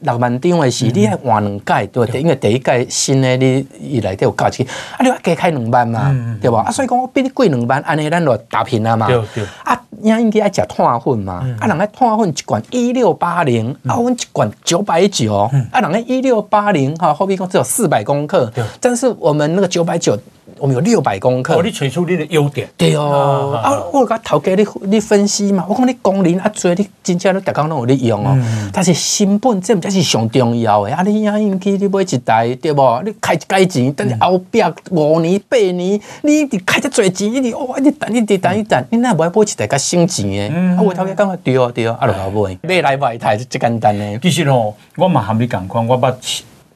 [0.00, 2.20] 六万张的时，你还换两届，对不对？
[2.22, 6.56] 因为第一届新的你伊内底有价钱，啊，你要加开两万嘛，对无？
[6.56, 9.44] 啊，所以讲我比你贵两万，安尼咱就打平了嘛，对对。
[9.64, 9.78] 啊。
[10.02, 11.34] 影音机爱食碳粉嘛？
[11.60, 15.34] 啊，人爱碳粉一罐一六八零，啊，阮一罐九百九。
[15.70, 20.18] 啊，人爱一六八零哈，后壁讲只有四百公克，但是我们那个九百九。
[20.62, 22.68] 我们有六百公克，哦，你取出你的优点。
[22.76, 28.30] 对哦，啊，啊我甲头家你你分析嘛，我讲你功能啊，做你真正你逐工拢有咧用哦。
[28.36, 31.02] 嗯、但是成本这才是上重要的啊！
[31.02, 33.02] 你影音机你买一台对无？
[33.04, 40.56] 你开一解钱，等你后壁五年八年，你直开得侪钱，你哦，你等一直等一等，你那不要买一台较省钱的。
[40.56, 44.16] 嗯、啊，我头家讲对哦对哦，啊，就搞买买来买一台就简单的。
[44.20, 46.14] 其实哦，我嘛含你共款，我捌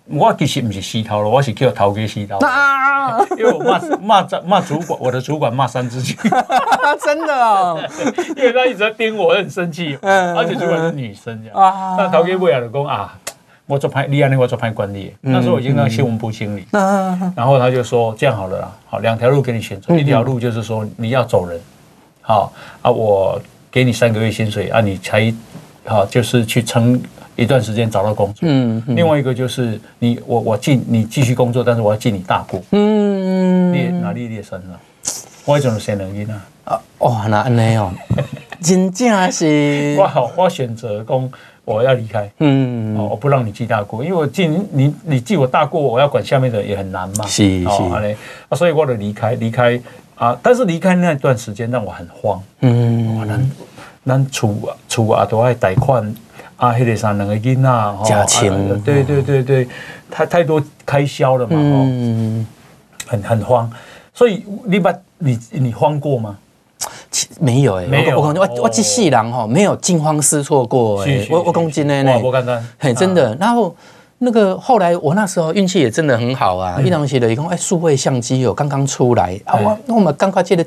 [0.09, 2.39] 我其实不是洗头了，我是叫头家洗头。
[2.39, 3.19] 啊！
[3.37, 6.17] 因为我骂骂骂主管，我的主管骂三字经。
[7.05, 7.81] 真的哦，
[8.37, 9.99] 因为他一直在盯我，我很生气。
[10.03, 11.59] 嗯，而且主管是女生这样。
[11.61, 13.19] 啊，那头家不要的讲啊，
[13.67, 15.13] 我做派，你安尼我做派管理。
[15.21, 16.67] 那时候我已经当新闻部经理。
[16.73, 17.33] 嗯。
[17.37, 21.61] 然后他就说这样好了啦，好，两条路给你选择，一条路就是说你要走人，
[22.23, 23.41] 好啊，我
[23.73, 25.35] 给你三个月薪水啊，你才
[25.85, 27.01] 好就是去撑。
[27.37, 34.81] 一段时间找到工作，嗯，嗯，另外一个就是你我我进你继续工作，但是我要进你大过，嗯，你哪里列生了，
[35.45, 36.41] 我怎么选能力呢？
[36.65, 37.93] 啊，哇，那安尼哦，
[38.61, 41.31] 真正是，我好，我选择讲
[41.65, 47.67] 我要离开，嗯，哦，我不让你记大过，因为我记你你你记我大过，我要管下面的也很难嘛，是是，
[48.49, 49.79] 啊，所以我得离开离开
[50.17, 53.51] 啊，但是离开那段时间让我很慌，嗯，咱
[54.07, 54.55] 咱厝
[54.89, 56.03] 厝啊都爱贷款。
[56.57, 59.69] 啊，迄个啥两个囡仔，家庭，对对对对，
[60.11, 62.47] 太太多开销了嘛，嗯，
[63.07, 63.71] 很很慌，
[64.15, 66.37] 所以你把你你慌过吗？
[67.41, 73.75] 没有哎，没有，我我我这世人哈，没有惊慌失措过哎，我我讲真的呢，我简单，很真的，然后。
[74.19, 76.81] 那个后来我那时候运气也真的很好啊！
[76.81, 80.65] 一当时的一共哎，数位相机哦刚刚出来啊，我我们刚刚接的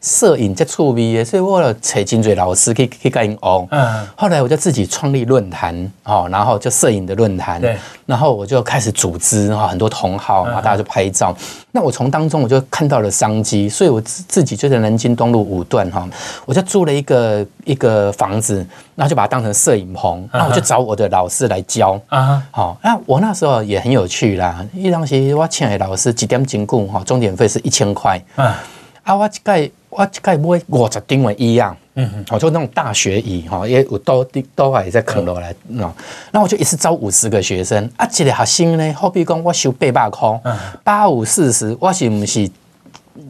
[0.00, 3.68] 摄影在出名，所以我找金嘴老师去去跟人学。
[3.70, 7.60] 嗯，后来我就自己创立论坛哦，然后就摄影的论坛。
[7.60, 11.36] 对，然后我就开始组织哈，很多同好啊，大家就拍照。
[11.72, 16.08] 那我从当中我就看到了商机，所以我自自己就在南京东路五段哈，
[16.44, 18.64] 我就租了一个一个房子，
[18.94, 22.78] 然后就把它当成摄影棚，然后我就找我的老师来教啊，好。
[22.82, 28.22] 那我那时候也很有趣啦，一当时我请的老师几点钟过哈，钟点费是一千块。
[28.36, 34.22] 啊，我这个我这个买五十张的椅啊，嗯嗯，我就那种大学椅哈，也有都
[34.54, 35.90] 都还在啃落来，喏，
[36.30, 40.40] 那我就一次招五十个学生，啊，一个学生呢，好比讲我收八百块，
[40.84, 42.50] 八五四十，我是不是？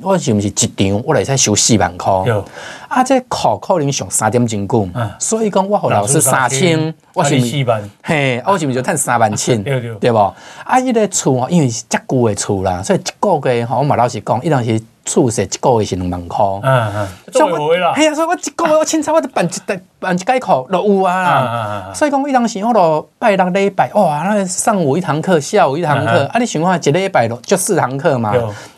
[0.03, 2.13] 我是不是一场我来使收四万块？
[2.27, 2.45] 有
[2.89, 9.63] 啊，这课可能上三点钟久，所以讲我和老师三千，我是四万，嘿，我是不是就趁三万千？
[10.01, 10.19] 对不？
[10.65, 16.45] 啊，伊个厝因为是遮久的厝啦，所以一个月吼，我嘛老实讲，伊当时厝是一个月是两万块。
[16.63, 21.93] 嗯嗯，所以我哎呀，所以我一个月我凊彩我都办一办办一节课都有啊啦。
[21.95, 28.33] 所以讲伊当时我都拜六礼拜哇，那上午一堂课，下午一堂课，啊，你想看一礼拜就四堂课嘛？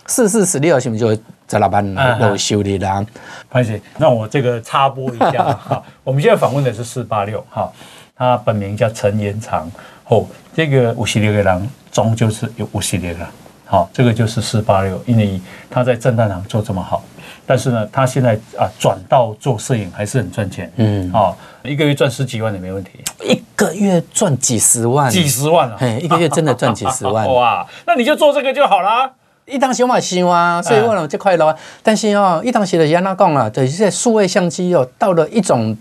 [0.08, 3.04] 四四十六，是不是就在老板那修理啦？
[3.48, 7.70] 潘姐，那我这个插播一下 哈，我们现在访问的是四八六哈，
[8.16, 9.70] 他本名叫陈延长，
[10.06, 13.26] 哦，这个五十六个人终究是有五十六个，
[13.66, 15.40] 好，这个就是四八六，因为
[15.70, 17.04] 他在侦探行做这么好，
[17.46, 22.92] 但是呢，他现在啊转到做摄影还是很赚钱，嗯，好，一个月赚十几万也没问题，
[23.24, 29.12] 一个月赚几十万，几十万啊，嘿，一个月真的赚几十万， 哇，那你就做这个就好了。
[29.48, 31.54] 一当时我嘛想啊，所以我了这块咯。
[31.82, 35.76] 但是哦，一当时的人家讲啊，就是这数位相机哦，到了一种。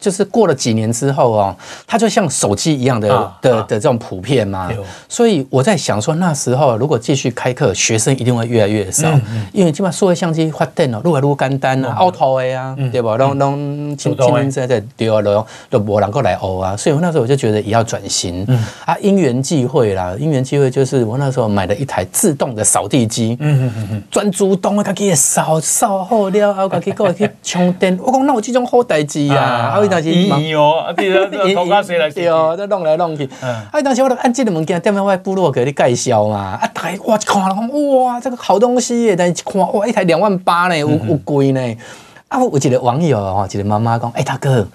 [0.00, 1.54] 就是过了几年之后哦，
[1.86, 3.08] 它就像手机一样的
[3.42, 4.70] 的的这种普遍嘛，
[5.08, 9.08] 所以我在想说，那时候如果继续开课，学生一定会越来越少，
[9.52, 13.16] 因为基本上数位相机发电哦，越来越简单啊，凹凸的呀，对吧？
[13.16, 18.44] 拢拢轻轻在在丢啊，都都无人过来学啊，所以我那时候我就觉得也要转型。
[18.48, 18.64] 嗯。
[18.86, 29.76] 啊，因缘际会啦，因缘际会就是我那时候买了一台自动的扫地机，嗯嗯嗯嗯，专主动的，自己扫扫好了，后自己过来去充电，我讲那有这种好代志啊。
[29.90, 32.08] 当时伊哦，对啊，头家谁来？
[32.08, 33.28] 对哦，再弄来弄去。
[33.42, 36.58] 啊，当时我就按这个物件，点样我部落给你介绍嘛。
[36.60, 37.42] 啊，大家哇一看，
[38.02, 39.16] 哇，这个好东西耶！
[39.16, 41.76] 但是一看，哇，一台两万八呢，有有贵呢。
[42.28, 44.66] 啊，我有一个网友哦，一个妈妈讲，哎，大哥。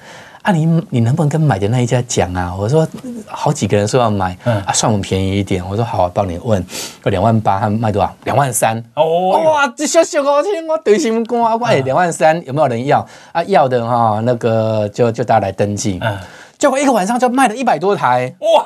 [0.46, 2.56] 啊你，你你能不能跟买的那一家讲啊？
[2.56, 2.88] 我说
[3.26, 5.68] 好几个人说要买，嗯、啊，算我们便宜一点。
[5.68, 6.64] 我说好，帮你问，
[7.04, 8.16] 要两万八，他卖多少？
[8.26, 8.78] 两万三。
[8.94, 13.04] 哦，哇，这小小我听我对心肝，我哎，两万三有没有人要？
[13.32, 15.98] 啊，要的哈，那个就就大家来登记。
[16.04, 16.16] 嗯，
[16.58, 18.34] 结果一个晚上就卖了一百多台。
[18.40, 18.66] 哇！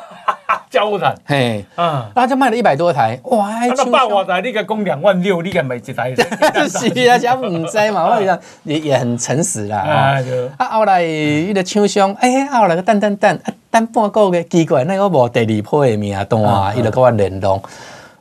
[0.70, 6.14] 交不谈，嘿，嗯，然后就卖了一百多台，哇，那百万台你个供两万六，你个买几台？
[6.70, 9.80] 是啊，家唔知嘛，我讲也也很诚实啦，
[10.58, 13.40] 啊，后来伊个厂商，哎，后来个等等等，
[13.72, 17.60] 等半个月，奇怪，那个无第二批的名单，伊就跟我联络。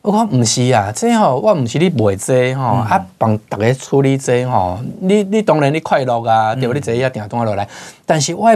[0.08, 6.72] 我讲毋是啊，这吼我毋是你卖这吼，啊帮逐个处理这吼，你你当然你快乐啊，对不？
[6.72, 7.68] 你这一定单落来，
[8.06, 8.50] 但是我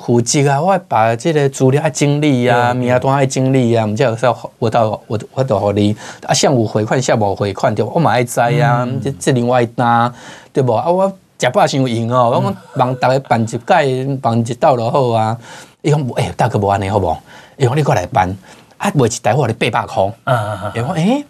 [0.00, 10.14] 负责啊，我把即个资料爱整理啊，名单爱整理啊，毋则有说我到我我到互你啊，上有回款下无回款对，我嘛爱知啊，即即另外单
[10.52, 10.72] 对无？
[10.74, 15.36] 啊我食饱先有用哦，我讲帮逐个办一届，办一道就好啊。
[15.82, 17.18] 伊讲诶，大哥无安尼好无？
[17.56, 18.32] 伊讲你过来办。
[18.78, 21.24] 啊，卖一台货你八百块，嗯嗯嗯，然后诶，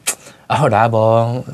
[0.46, 0.94] 啊后来无，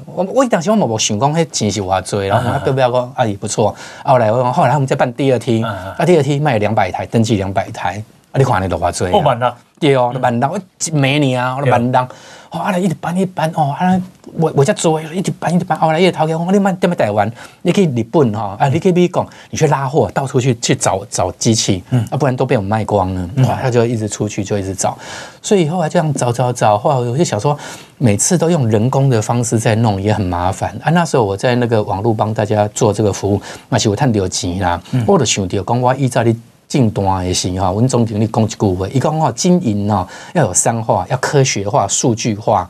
[0.06, 3.74] 我我当时我冇冇想讲迄钱是偌济，然后我表表讲阿姨不错，
[4.04, 8.02] 后来我后来我们再办第二梯，啊第二梯卖两百台，登记两百台，
[8.34, 12.08] 啊你看你多偌济，哦万啦，对哦，万啦，我一每年啊，我万啦。
[12.50, 14.00] 哦，啊来一直搬一直搬哦，啊来
[14.36, 15.78] 我我在做，一直搬一直搬。
[15.78, 17.30] 后来一个头家讲，你慢点么台湾，
[17.62, 23.30] 你去日本哈，啊，你去美国，你去拉货，到处去去找找机器，嗯，啊，不然都被我们卖光了。
[23.48, 24.98] 哇，他就一直出去，就一直找。
[25.40, 27.56] 所以后来这样找找找，后来我就想说，
[27.98, 30.76] 每次都用人工的方式在弄，也很麻烦。
[30.82, 34.80] 啊，那时候我在那个网络帮大家做这个服务，那是有赚到钱啦。
[35.06, 36.36] 我就想到讲，我依照你
[36.74, 42.68] 进段的时候，我总经理讲一句话，伊讲哦，经营哦要有三化，要科学化、数据化，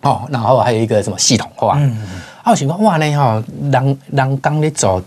[0.00, 1.76] 哦，然后还有一个什么系统化。
[1.78, 2.20] 嗯嗯。
[2.42, 5.00] 啊，我想讲哇呢吼，人人工咧做，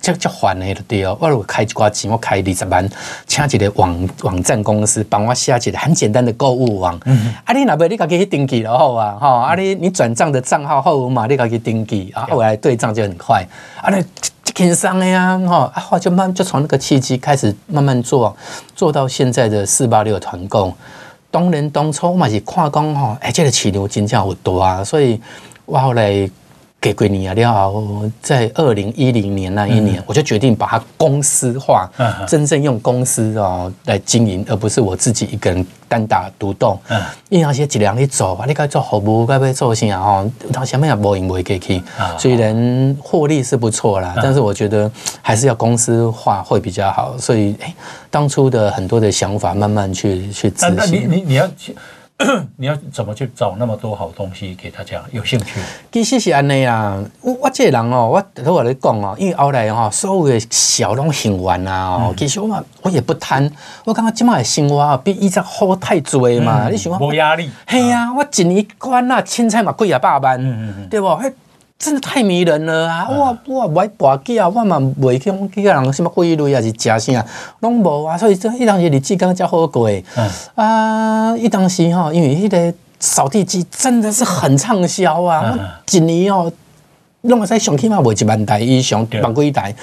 [0.00, 1.14] 这这烦的就对哦。
[1.20, 2.88] 我如果开一寡钱，我开二十万，
[3.26, 6.98] 请一个网网站公司帮我写一个很简单的购物网。
[7.04, 7.34] 嗯。
[7.44, 13.46] 啊，你那边你自己去登记就好啊，哈，啊你你转账的账号号码你自己登记，啊，后来对账就很快。
[13.82, 14.02] 啊，你。
[14.54, 18.36] 轻松的呀，哈啊，就慢就从那个契机开始慢慢做，
[18.74, 20.72] 做到现在的四八六团购，
[21.32, 25.20] 东人东抽嘛是看讲吼，哎，这个起牛金价好多啊，所以
[25.64, 26.30] 我后来。
[26.80, 27.34] 给归你啊！
[27.36, 31.86] 然后在二零一零年那一年，我就决定把它公司化，
[32.26, 36.78] 真正用公司哦来经营，而不是我自己一个人单打独斗。
[36.88, 40.30] 嗯，因为那些质量你做啊，你该做服务，该不该做啥哦？
[40.50, 41.82] 到前面也不赢不给去，
[42.18, 47.14] 虽然获利是不错啦，但是我觉得还是要公司化会比较好。
[47.18, 47.74] 所以，哎，
[48.10, 50.74] 当初的很多的想法，慢慢去去执行。
[50.74, 51.76] 那你你你要去。
[52.56, 55.58] 你要怎么去找那么多好东西给大家有兴趣？
[55.90, 63.50] 其实是安尼啊，我我这个人哦，我都话你讲哦，因为后来哦，所有的小拢行完啊哦，其实我嘛，我也不贪，
[63.84, 66.68] 我感觉今麦的生活比以前好太多嘛。
[66.68, 67.50] 你想无压力？
[67.66, 71.08] 嘿呀，我一年关啊，凊彩嘛几啊百万，对不？
[71.80, 73.08] 真的太迷人了啊！
[73.08, 77.26] 我我买跋筊啊，我嘛袂去去个人什么贵类啊，是食啥，
[77.60, 78.18] 拢无啊。
[78.18, 79.90] 所以这一当时日子刚刚才好过。
[79.90, 85.58] 嗯啊，一当时吼，因为迄个扫地机真的是很畅销啊，我
[85.90, 86.52] 一年哦，
[87.22, 89.74] 拢会使上起码卖一万台以上，万几台。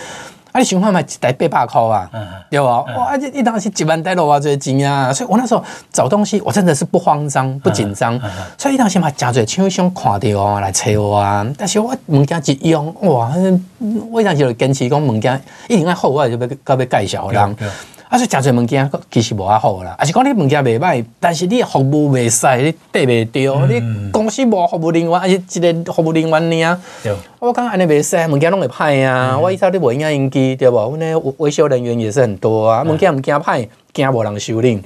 [0.58, 0.60] 啊！
[0.60, 2.10] 你想看嘛，一台八百块啊，
[2.50, 2.84] 对吧？
[2.98, 3.16] 哇！
[3.16, 8.20] 一一当时一万台落偌济钱啊，所以我那时候找东西，我真的是不慌张、不紧张。
[8.58, 11.46] 所以一当时嘛，真侪厂商看到啊，来找我啊。
[11.56, 13.32] 但是我物件一用，哇！
[14.12, 15.40] 我一当时就坚持讲物件
[15.70, 17.56] 一定要好，我就要要要介绍人。
[18.10, 19.96] 啊，所以诚侪物件其实无遐好啦。
[19.98, 26.82] 啊，是讲你物件袂歹，但是你服务袂使，你对袂着，你公司无服务人员，啊是一个服务人员呢？
[27.04, 27.14] 对。
[27.40, 29.38] 我感觉安尼袂使，物件拢会歹啊。
[29.38, 30.96] 我以前你无影印机，对无？
[30.96, 32.84] 阮呢维修人员也是很多啊。
[32.84, 34.82] 物件毋惊歹，惊无人修理。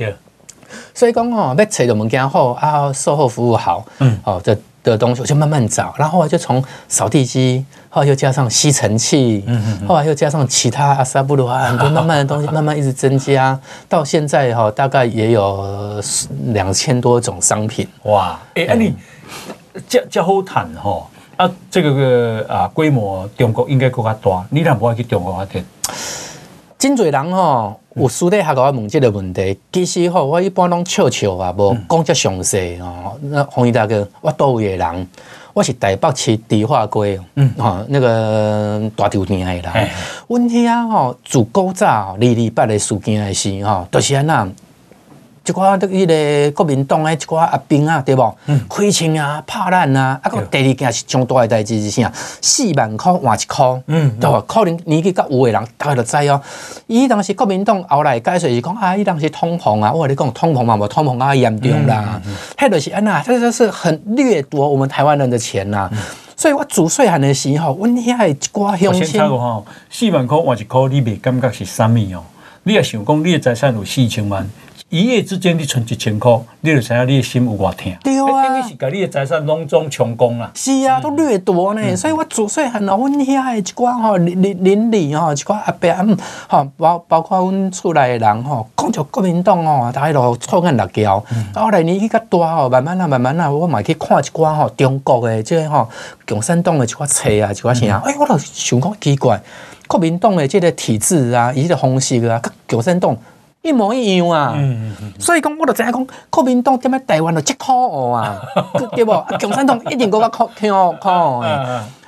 [0.93, 7.65] 所以讲哦，要找着物件好啊，售后服务好，嗯，哦，这的东西我就慢慢找，然后我就从扫地机。
[7.93, 9.43] 后来又加上吸尘器，
[9.85, 13.59] 后来又加上其他阿萨布鲁啊，很多慢慢的东西，慢慢一直增加，
[13.89, 16.01] 到现在哈，大概也有
[16.53, 17.85] 两千多种商品。
[18.03, 18.95] 哇，哎，那你
[19.89, 21.05] 这这好谈哈？
[21.35, 25.61] 啊，这个个啊规模，中国应该更加大，你俩不会去中国发展？
[26.81, 33.15] 真侪人吼，有私底下甲我问这个问题，其实吼，我一般拢笑笑啊，无讲遮详细吼。
[33.21, 35.07] 那红衣大哥，我都有人。
[35.53, 39.61] 我是台北市迪化街，嗯，哈，那个大稻埕的人。
[40.27, 44.49] 阮遐吼，自古早二二八的事件的时吼，都是安那。
[45.51, 48.35] 一寡得迄个国民党诶，一寡阿兵啊，对无？
[48.69, 52.09] 开枪啊，拍咱啊，啊，个第二件是上大诶代志是啥？
[52.41, 54.41] 四万块换一块，嗯，对无？
[54.41, 56.41] 可能年纪较有诶人，大概就知哦。
[56.87, 62.21] 伊当时国民党后来解释是讲啊，伊当时通膨啊，我跟你讲通膨嘛，无通膨啊严重啦。
[62.57, 65.89] 迄就是安那，这就是很掠夺我们台湾人的钱呐。
[66.37, 69.19] 所以我自细汉诶时候，阮遐诶一寡乡亲。
[69.29, 72.23] 吼，四万块换一块，你袂感觉是啥物哦？
[72.63, 74.47] 你也想讲，你诶财产有四千万。
[74.91, 77.93] 一夜之间你存一千块，你就知影你的心有偌痛。
[78.03, 80.51] 对啊，等于是把你的财产拢总充公啦。
[80.53, 81.95] 是啊，都掠夺呢。
[81.95, 86.05] 所以我自细汉啊，阮遐的一寡吼邻邻邻里吼，一寡阿伯啊，
[86.49, 91.23] 吼包包括阮厝内的人吼，讲着国民党哦，大家都错眼辣椒。
[91.55, 95.87] 后来年纪较大吼，慢慢啊，慢慢啊，我嘛去看一寡吼中国的这个吼
[96.27, 99.41] 共产党的一寡册啊，一寡啥，哎，我就想讲奇怪，
[99.87, 103.15] 国民党的这个体制啊，伊个方式啊，跟共产党。
[103.61, 108.41] 一模一样啊，嗯嗯、所以讲我就知影讲，国民党点解台湾就这可恶啊，
[108.95, 109.11] 对不？
[109.39, 111.49] 共产党一定够较可可可恶的。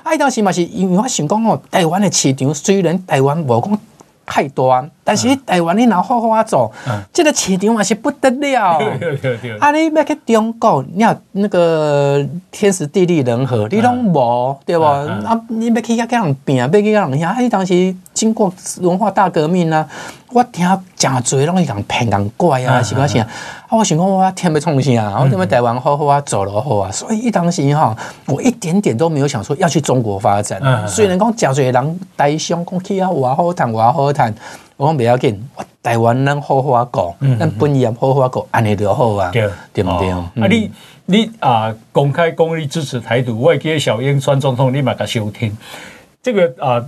[0.02, 3.78] 啊，当时嘛是因为我想讲哦，台湾的市场虽然台湾无讲
[4.26, 6.72] 太大，但是台湾你若好好做，
[7.12, 8.78] 这个市场嘛是不得了。
[9.60, 14.84] 啊，你要去中国，你要那个天时地利人和，你拢无对不？
[14.84, 18.50] 啊，你要去遐跟人拼，要去跟人遐，伊当时经过
[18.80, 19.86] 文化大革命啊，
[20.30, 23.28] 我听真侪拢是人骗人怪啊，是不是啊？
[23.68, 25.20] 啊，我想讲我天要创啥？
[25.20, 26.90] 我踮台湾好好啊，做了好啊。
[26.90, 27.94] 所以伊当时哈，
[28.26, 30.62] 我一点点都没有想说要去中国发展。
[30.88, 34.32] 虽然讲真侪人台商讲去啊，偌好谈，偌好谈。
[34.76, 35.48] 我讲不要紧，
[35.82, 39.30] 台湾人好好讲，咱本业好好讲，安尼就好啊，
[39.72, 40.10] 对不对？
[40.10, 40.70] 啊，你
[41.06, 45.56] 你啊，公开公益支持台独，我会记得小英川总统，你嘛甲收听，
[46.22, 46.84] 这个啊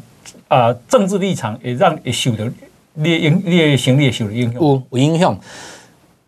[0.48, 2.44] 啊政治立场会让会受到
[2.94, 5.38] 你影，你的心理受到影响，有有影响，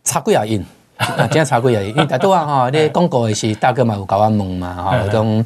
[0.04, 0.64] 差几啊因，
[0.96, 5.44] 啊，真差几下印，因为大多啊哈， 你广告的是大哥嘛有甲我问嘛，哈，种。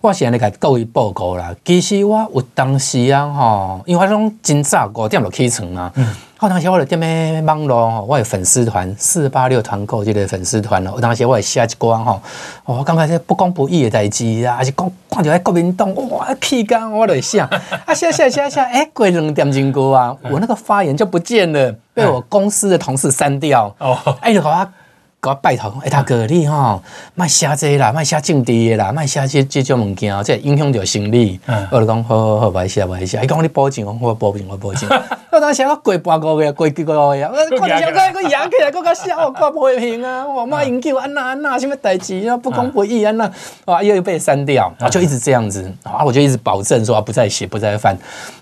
[0.00, 1.54] 我现在来给各位报告啦。
[1.64, 5.92] 其实我有当时啊，吼，因为我种真早五点就起床嘛。
[5.94, 6.14] 嗯。
[6.42, 10.92] 我当时我就踮咧网络，我有粉丝团四八六团购这个粉丝团咯。
[10.96, 12.20] 我当时我也写一寡吼，
[12.64, 23.72] 我刚开始不公不义的代志啊，还是讲看到国民党哇气干，我就写啊写写写写，哎，过两点钟过啊，我那个发言就不见了，被我公司的同事删掉。
[23.78, 23.96] 哦。
[24.20, 24.50] 哎，就我。
[24.52, 24.81] 给
[25.24, 26.82] 我拜托，哎，大哥，你吼，
[27.14, 31.38] 卖写这个啦，卖写政治的啦，卖写这这种物件，这影响到生理。
[31.46, 33.20] 嗯、我就讲好好好，不爱写不爱写。
[33.22, 34.90] 伊讲你保证，我保证我保证。
[35.30, 40.26] 我当时我过半个月，过几个月， 我看到个个扬起来，个个笑，我不会评啊！
[40.26, 43.30] 我妈研究安那安那什么代志啊，不公不义安那，
[43.66, 46.02] 哇，又又被删掉，就一直这样子啊！
[46.04, 47.96] 我就一直保证说不再写，不再犯。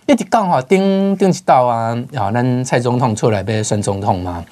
[0.07, 4.43] 一直刚好顶顶一道啊，啊，咱蔡总统出来被选总统嘛。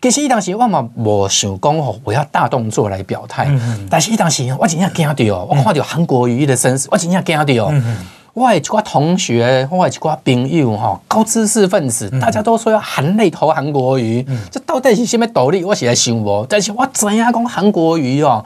[0.00, 3.50] 其实伊当时我嘛无想讲吼，我要大动作来表态。
[3.90, 7.70] 但是伊当时我真正惊到，我看到韩国瑜的身世，我真正惊到。
[7.70, 7.96] 嗯嗯，
[8.34, 14.24] 我一寡同学，我一寡朋友吼，高知识分子，大家都说要含泪投韩国瑜。
[14.28, 15.64] 嗯，这到底是什么道理？
[15.64, 16.46] 我是在想无。
[16.48, 18.44] 但是我知影讲韩国瑜哦，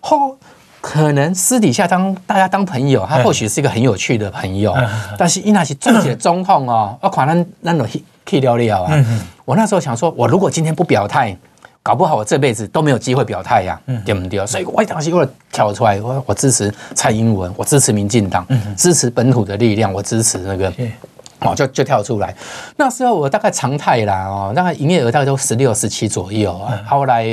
[0.00, 0.36] 吼，
[0.80, 4.72] 可能私底下当大家当朋友，他或许是一个很有趣的朋友。
[4.72, 7.86] 嗯、但是伊那是做一个总统哦，我看咱咱就
[8.26, 9.04] 去了了啊。
[9.46, 11.36] 嗯我那时候想说，我如果今天不表态，
[11.82, 14.46] 搞不好我这辈子都没有机会表态呀，对不对？
[14.46, 15.22] 所以我当时又
[15.52, 20.72] 跳出来，我我支持蔡英文，我支持民进党，支持本土的力量，我支持那个，
[21.40, 22.34] 哦，就就跳出来。
[22.76, 26.80] 那时候我大概常态啦，哦，大概营业额大概都十六、十七左右啊。
[26.88, 27.26] 后来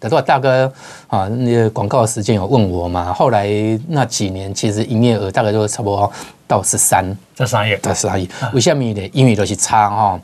[0.00, 0.70] 等到大哥
[1.06, 3.48] 啊，那个广告时间有问我嘛，后来
[3.86, 6.12] 那几年其实营业额大概都差不多
[6.48, 8.28] 到十三，十三亿，十三亿。
[8.52, 9.10] 为什么呢？
[9.12, 10.20] 因为都是差哈。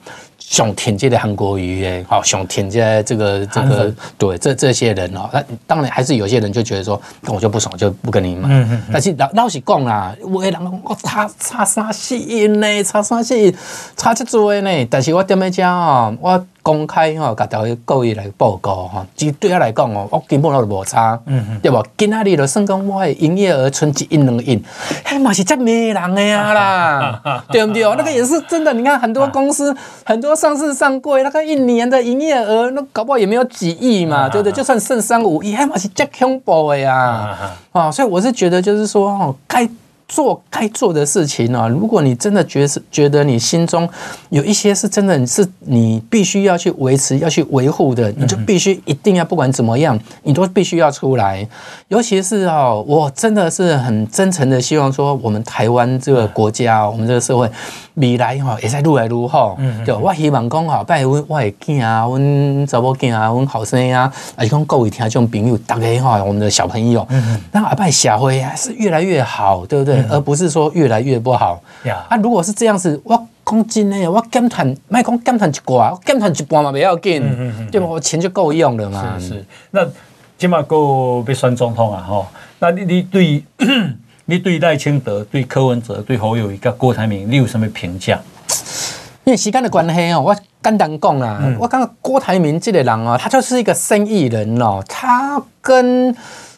[0.50, 8.48] 想挺这个韩国瑜诶，好想挺这这个这个对这这些人哦，那当然还是有些人就觉得说，那我就不爽，就不跟你买。
[8.50, 8.82] 嗯嗯。
[8.92, 13.54] 但是老老实讲啦，有个人我差差三四亿呢，差三四亿，
[13.96, 14.86] 差这多呢。
[14.90, 16.46] 但是我点样讲哦，我。
[16.62, 21.84] 公开吼，甲大家各位来报告吼，其实对我来讲哦，我根本都无差，嗯嗯，对无？
[21.96, 24.62] 今仔日就算讲我的营业额存一亿两亿，
[25.04, 27.82] 嘿嘛是真迷人的呀啦， 对不对？
[27.96, 28.72] 那个也是真的。
[28.72, 34.52] 你看很多公司，很多上市上柜，那个一年的营业额，那搞不好也没有几亿嘛，对不对？
[34.52, 37.36] 就算剩三五亿，嘿嘛是真恐怖的呀，
[37.72, 39.68] 啊，所以我是觉得就是说吼，该。
[40.10, 41.68] 做该做的事情啊！
[41.68, 43.88] 如果你真的觉得觉得你心中
[44.30, 51.48] 有一些是真的是你必须要去维持、要去维护的，你就必须一定要不管怎么样，你都必须要出来。
[51.86, 57.48] 尤其是哦，我真的是很真诚的希望说，我们台湾这个国家，我们这个社会。
[57.94, 62.18] 未来哈也在越来越好，对，我希望讲哈，拜我我的囝啊，我
[62.66, 67.06] 查某囝啊，我后生啊，还是讲各位听众朋友，大家哈，我们的小朋友，
[67.52, 69.99] 那阿拜社会还是越来越好，对不对？
[70.08, 71.60] 而不是说越来越不好。
[72.08, 77.22] 啊，如果是这样子，我讲真的，我减碳，卖讲减碳一寡，减碳一半嘛不要紧，
[77.70, 77.86] 对吧？
[77.86, 79.18] 我钱就够用了嘛。
[79.18, 79.80] 是是，那
[80.38, 82.26] 起码够被选总统啊，哈，
[82.58, 83.44] 那你你对？
[84.26, 88.16] 你对赖清德、对柯文哲、对侯友宜、跟郭台铭，你有什么评价？
[89.24, 90.32] 因为时间的关系哦，我
[90.62, 96.14] 简单讲啦，嗯、我感觉郭台铭这个人哦，他就是一个生意人哦，他跟。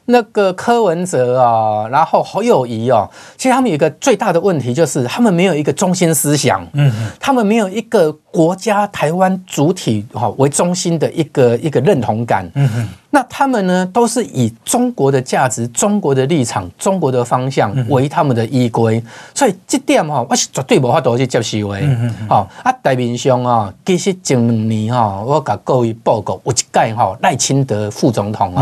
[0.06, 6.90] 那个柯文哲啊，然后侯友宜哦，其实他们有一个最大的问题，就是他们没有一个中心思想，嗯。
[6.90, 19.02] 哼，他们没有一个国家台湾主体哈为中心的一个一个认同感，嗯哼，那他们呢都是以中国的价值、中国的立场、中国的方向为他们的依归，
[19.34, 28.54] 所以这点哈我是绝对无法度去接受的，嗯哼，好啊，台面上啊，其实前两年哈，我甲各位报告有一届哈赖清德副总统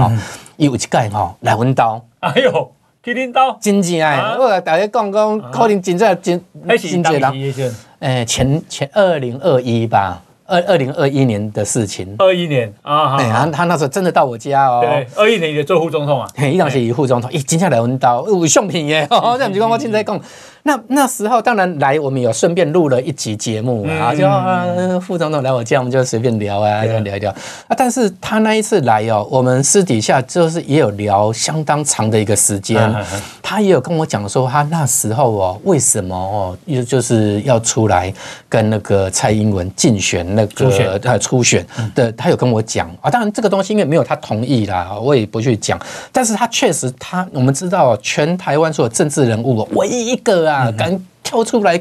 [0.61, 0.65] 啊。
[0.67, 6.45] 有一届哦来温刀，哎呦，去领导，真正哎，我大家讲讲，可能真正真
[6.79, 7.75] 真济人。
[8.01, 10.23] 诶，前前二零二一吧。
[10.51, 14.81] 二二零二一年的事情，二一年啊，对，他他那时候真的到我家哦。
[14.83, 20.21] 对，二一年也做副总统啊，嘿，伊当时副总统，咦，真正来阮兜，有相片耶，哦，这样子讲，我现在讲。
[20.63, 27.31] 那那时候当然来，我们有顺便录了一集节目啊，就副总统来我家，我们就随便聊啊，聊一聊
[27.67, 27.75] 啊。
[27.77, 32.95] 但是他那一次来哦，我们私底下就是也有聊相当长的一个时间，
[33.43, 38.13] 他也有跟我讲说，他那时候哦，为什么哦，又就是要出来
[38.47, 43.11] 跟那个蔡英文竞选那个呃初选的，他有跟我讲啊。
[43.11, 45.81] 当然这个东西因为没有他同意啦，我也不去讲。
[46.13, 50.50] 但是他确实，他我们知道，全台湾所有政治人物唯一一个。
[50.51, 51.81] 啊，敢跳出来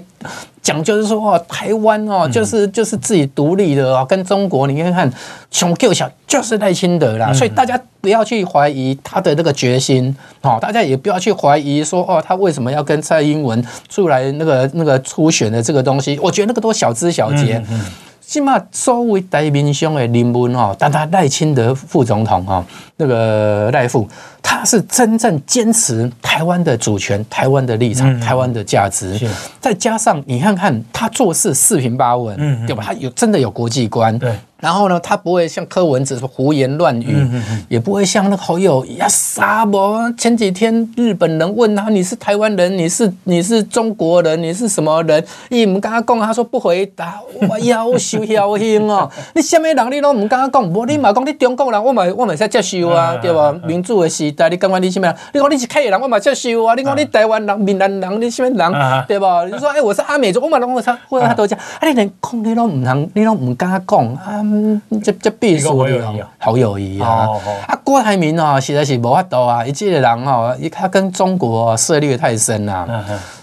[0.61, 5.11] 讲，就是说哦，台湾哦，就是就是自己独立的哦，跟中国，你看看，
[5.49, 17.61] 熊 Q 小，就是赖清德啦，所以大家不要去怀疑他的那个决心哦，大家也不要去怀疑说哦，他为什么要跟蔡英文出来那个那个初选的这个东西，我觉得那个都小枝小节。
[18.29, 22.63] 起码所谓台面上的人物哦，但他赖清德副总统哈，
[22.97, 24.07] 那个赖副，
[24.39, 29.19] 他是真正坚持台湾的主权、台湾的立场、台湾的价值，
[29.59, 32.83] 再加上你看看他做事四平八稳，对吧？
[32.85, 34.19] 他有真的有国际观。
[34.59, 37.25] 然后呢，他不会像柯文哲胡言乱语，
[37.69, 39.79] 也不会像那个好友呀啥不？
[40.17, 45.23] 前几天日本人问他，你是台湾人，你是你是中国人，你是什么人？
[45.49, 47.19] 伊唔敢讲，他说不回答。
[47.47, 49.09] 我夭寿侥幸哦！
[49.33, 53.55] 你什么人你都唔敢讲，无你嘛讲你中国人，我嘛我嘛在接受啊，对吧？
[53.65, 55.15] 民主的时代，你感觉你什么人？
[55.33, 56.75] 你讲你是客人，我嘛接受啊。
[56.75, 59.05] 你讲你台湾人、闽南人，你什么人？
[59.07, 59.45] 对吧？
[59.45, 64.43] 你说哎，我是阿美族，我嘛拢会他会他都讲，啊，你连讲你都唔能，你都唔敢讲啊。
[64.51, 65.71] 嗯，这这必须的，
[66.37, 67.27] 好友谊啊！
[67.67, 69.65] 啊，郭台铭哦，实在是无法度啊！
[69.65, 72.87] 一这个人哦，他跟中国涉猎太深了，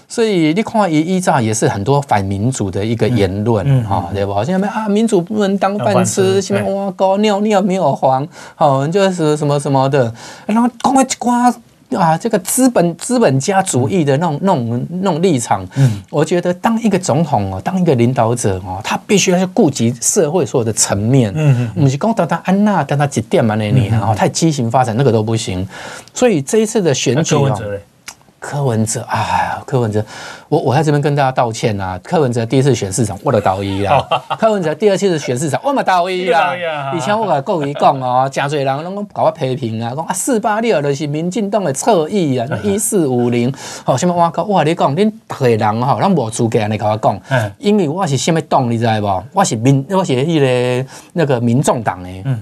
[0.09, 4.44] 所以你看伊依照也是很多反民主的一个言论哈，对不？
[4.44, 10.12] 现在啊，民主不能当饭吃，什么挖沟尿尿没有黄，好，就是什么什么的，
[10.46, 11.54] 然后讲一瓜。
[11.95, 25.66] 啊，这个资本资本家主义的那种那种那种立场，嗯，我觉得当一个总统哦，当一个领导者哦，他必须要去顾及社会所有的层面，嗯嗯，不是讲到他安娜，但他几点嘛那里，然后太畸形发展那个都不行，
[26.12, 27.62] 所以这一次的选举哦。
[28.39, 30.05] 柯文哲，哎呀，柯文哲，
[30.49, 31.99] 我我在这边跟大家道歉啊。
[32.05, 34.07] 柯文哲第一次选市长，我的导医啦。
[34.39, 36.55] 柯文哲第二次是选市长，我嘛导医啦。
[36.95, 43.53] 以前我甲各位讲哦，真侪人拢搞我批评啊，讲啊四八六就是民进党的侧翼啊， 一四五零，
[43.84, 47.20] 好，什么我讲，我跟你讲，恁大个人吼，咱无资格安尼甲我讲，
[47.59, 49.24] 因为我是什么党，你知无？
[49.32, 50.39] 我是民，我是迄
[50.82, 52.09] 个那个民众党的。
[52.24, 52.39] 嗯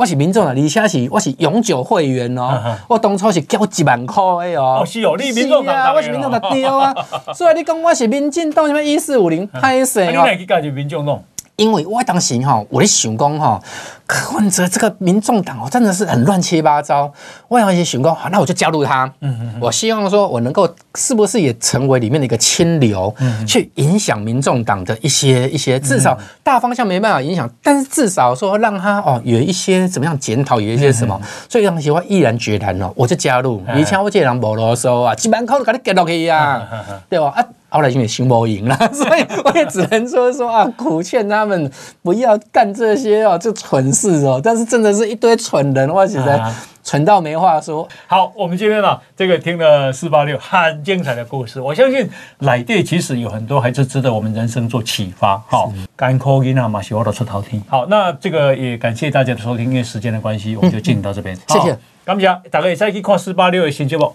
[0.00, 2.58] 我是民众啊，而且是我是永久会员哦。
[2.64, 4.80] 嗯、我当初是交一万块的哦。
[4.80, 6.94] 哦，是哦，你民众啊，我是民众党对啊。
[7.34, 10.10] 所以你讲我是民进党什么一四五零，派谁啊。
[10.10, 11.22] 你哪去加入民众党？
[11.60, 13.60] 因为我当时哈，我的想讲哈，
[14.06, 17.12] 柯文哲这个民众党哦，真的是很乱七八糟。
[17.48, 19.04] 我当时想讲，好，那我就加入他。
[19.20, 19.60] 嗯嗯。
[19.60, 23.14] 我希望说，我能够是不是也成为里面的一个清流，
[23.46, 31.20] 去影响民众党的一些一些，至少大方向没办法影响，但是至少说让他哦有一些怎么样检讨，有一些什么。
[31.46, 33.62] 所以当时我毅然决然哦，我就加入。
[33.76, 36.66] 以前我这人无啰嗦啊，几万块都给你给落去呀，
[37.10, 37.28] 对吧？
[37.36, 37.44] 啊。
[37.70, 41.70] 后来因为心魔赢了， 所以我也只能说说啊，苦劝他们
[42.02, 44.40] 不要干这些哦，这蠢事哦。
[44.42, 46.52] 但是真的是一堆蠢人，我觉得
[46.82, 47.88] 蠢到没话说。
[48.06, 52.08] 好，我们今天呢，这个听了四八六很精彩的故事，我相信
[52.40, 55.40] 内地其实有很多还是值得我们人生做启发。
[55.46, 57.62] 好，干口音啊嘛，喜欢的出头听。
[57.68, 61.36] 好，那这个也感谢大家的收听，因为时间的关系，我们就进行到这边。
[61.48, 64.12] 谢谢，感谢大家也再去看四八六的新节目。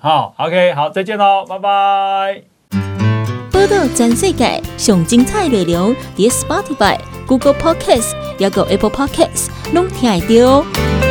[0.00, 2.57] 好，OK，好，再见喽，拜拜。
[3.58, 6.96] 报道全世界上精彩内容，伫 Spotify、
[7.26, 11.07] Google Podcasts，还有 Apple Podcasts，拢听得到。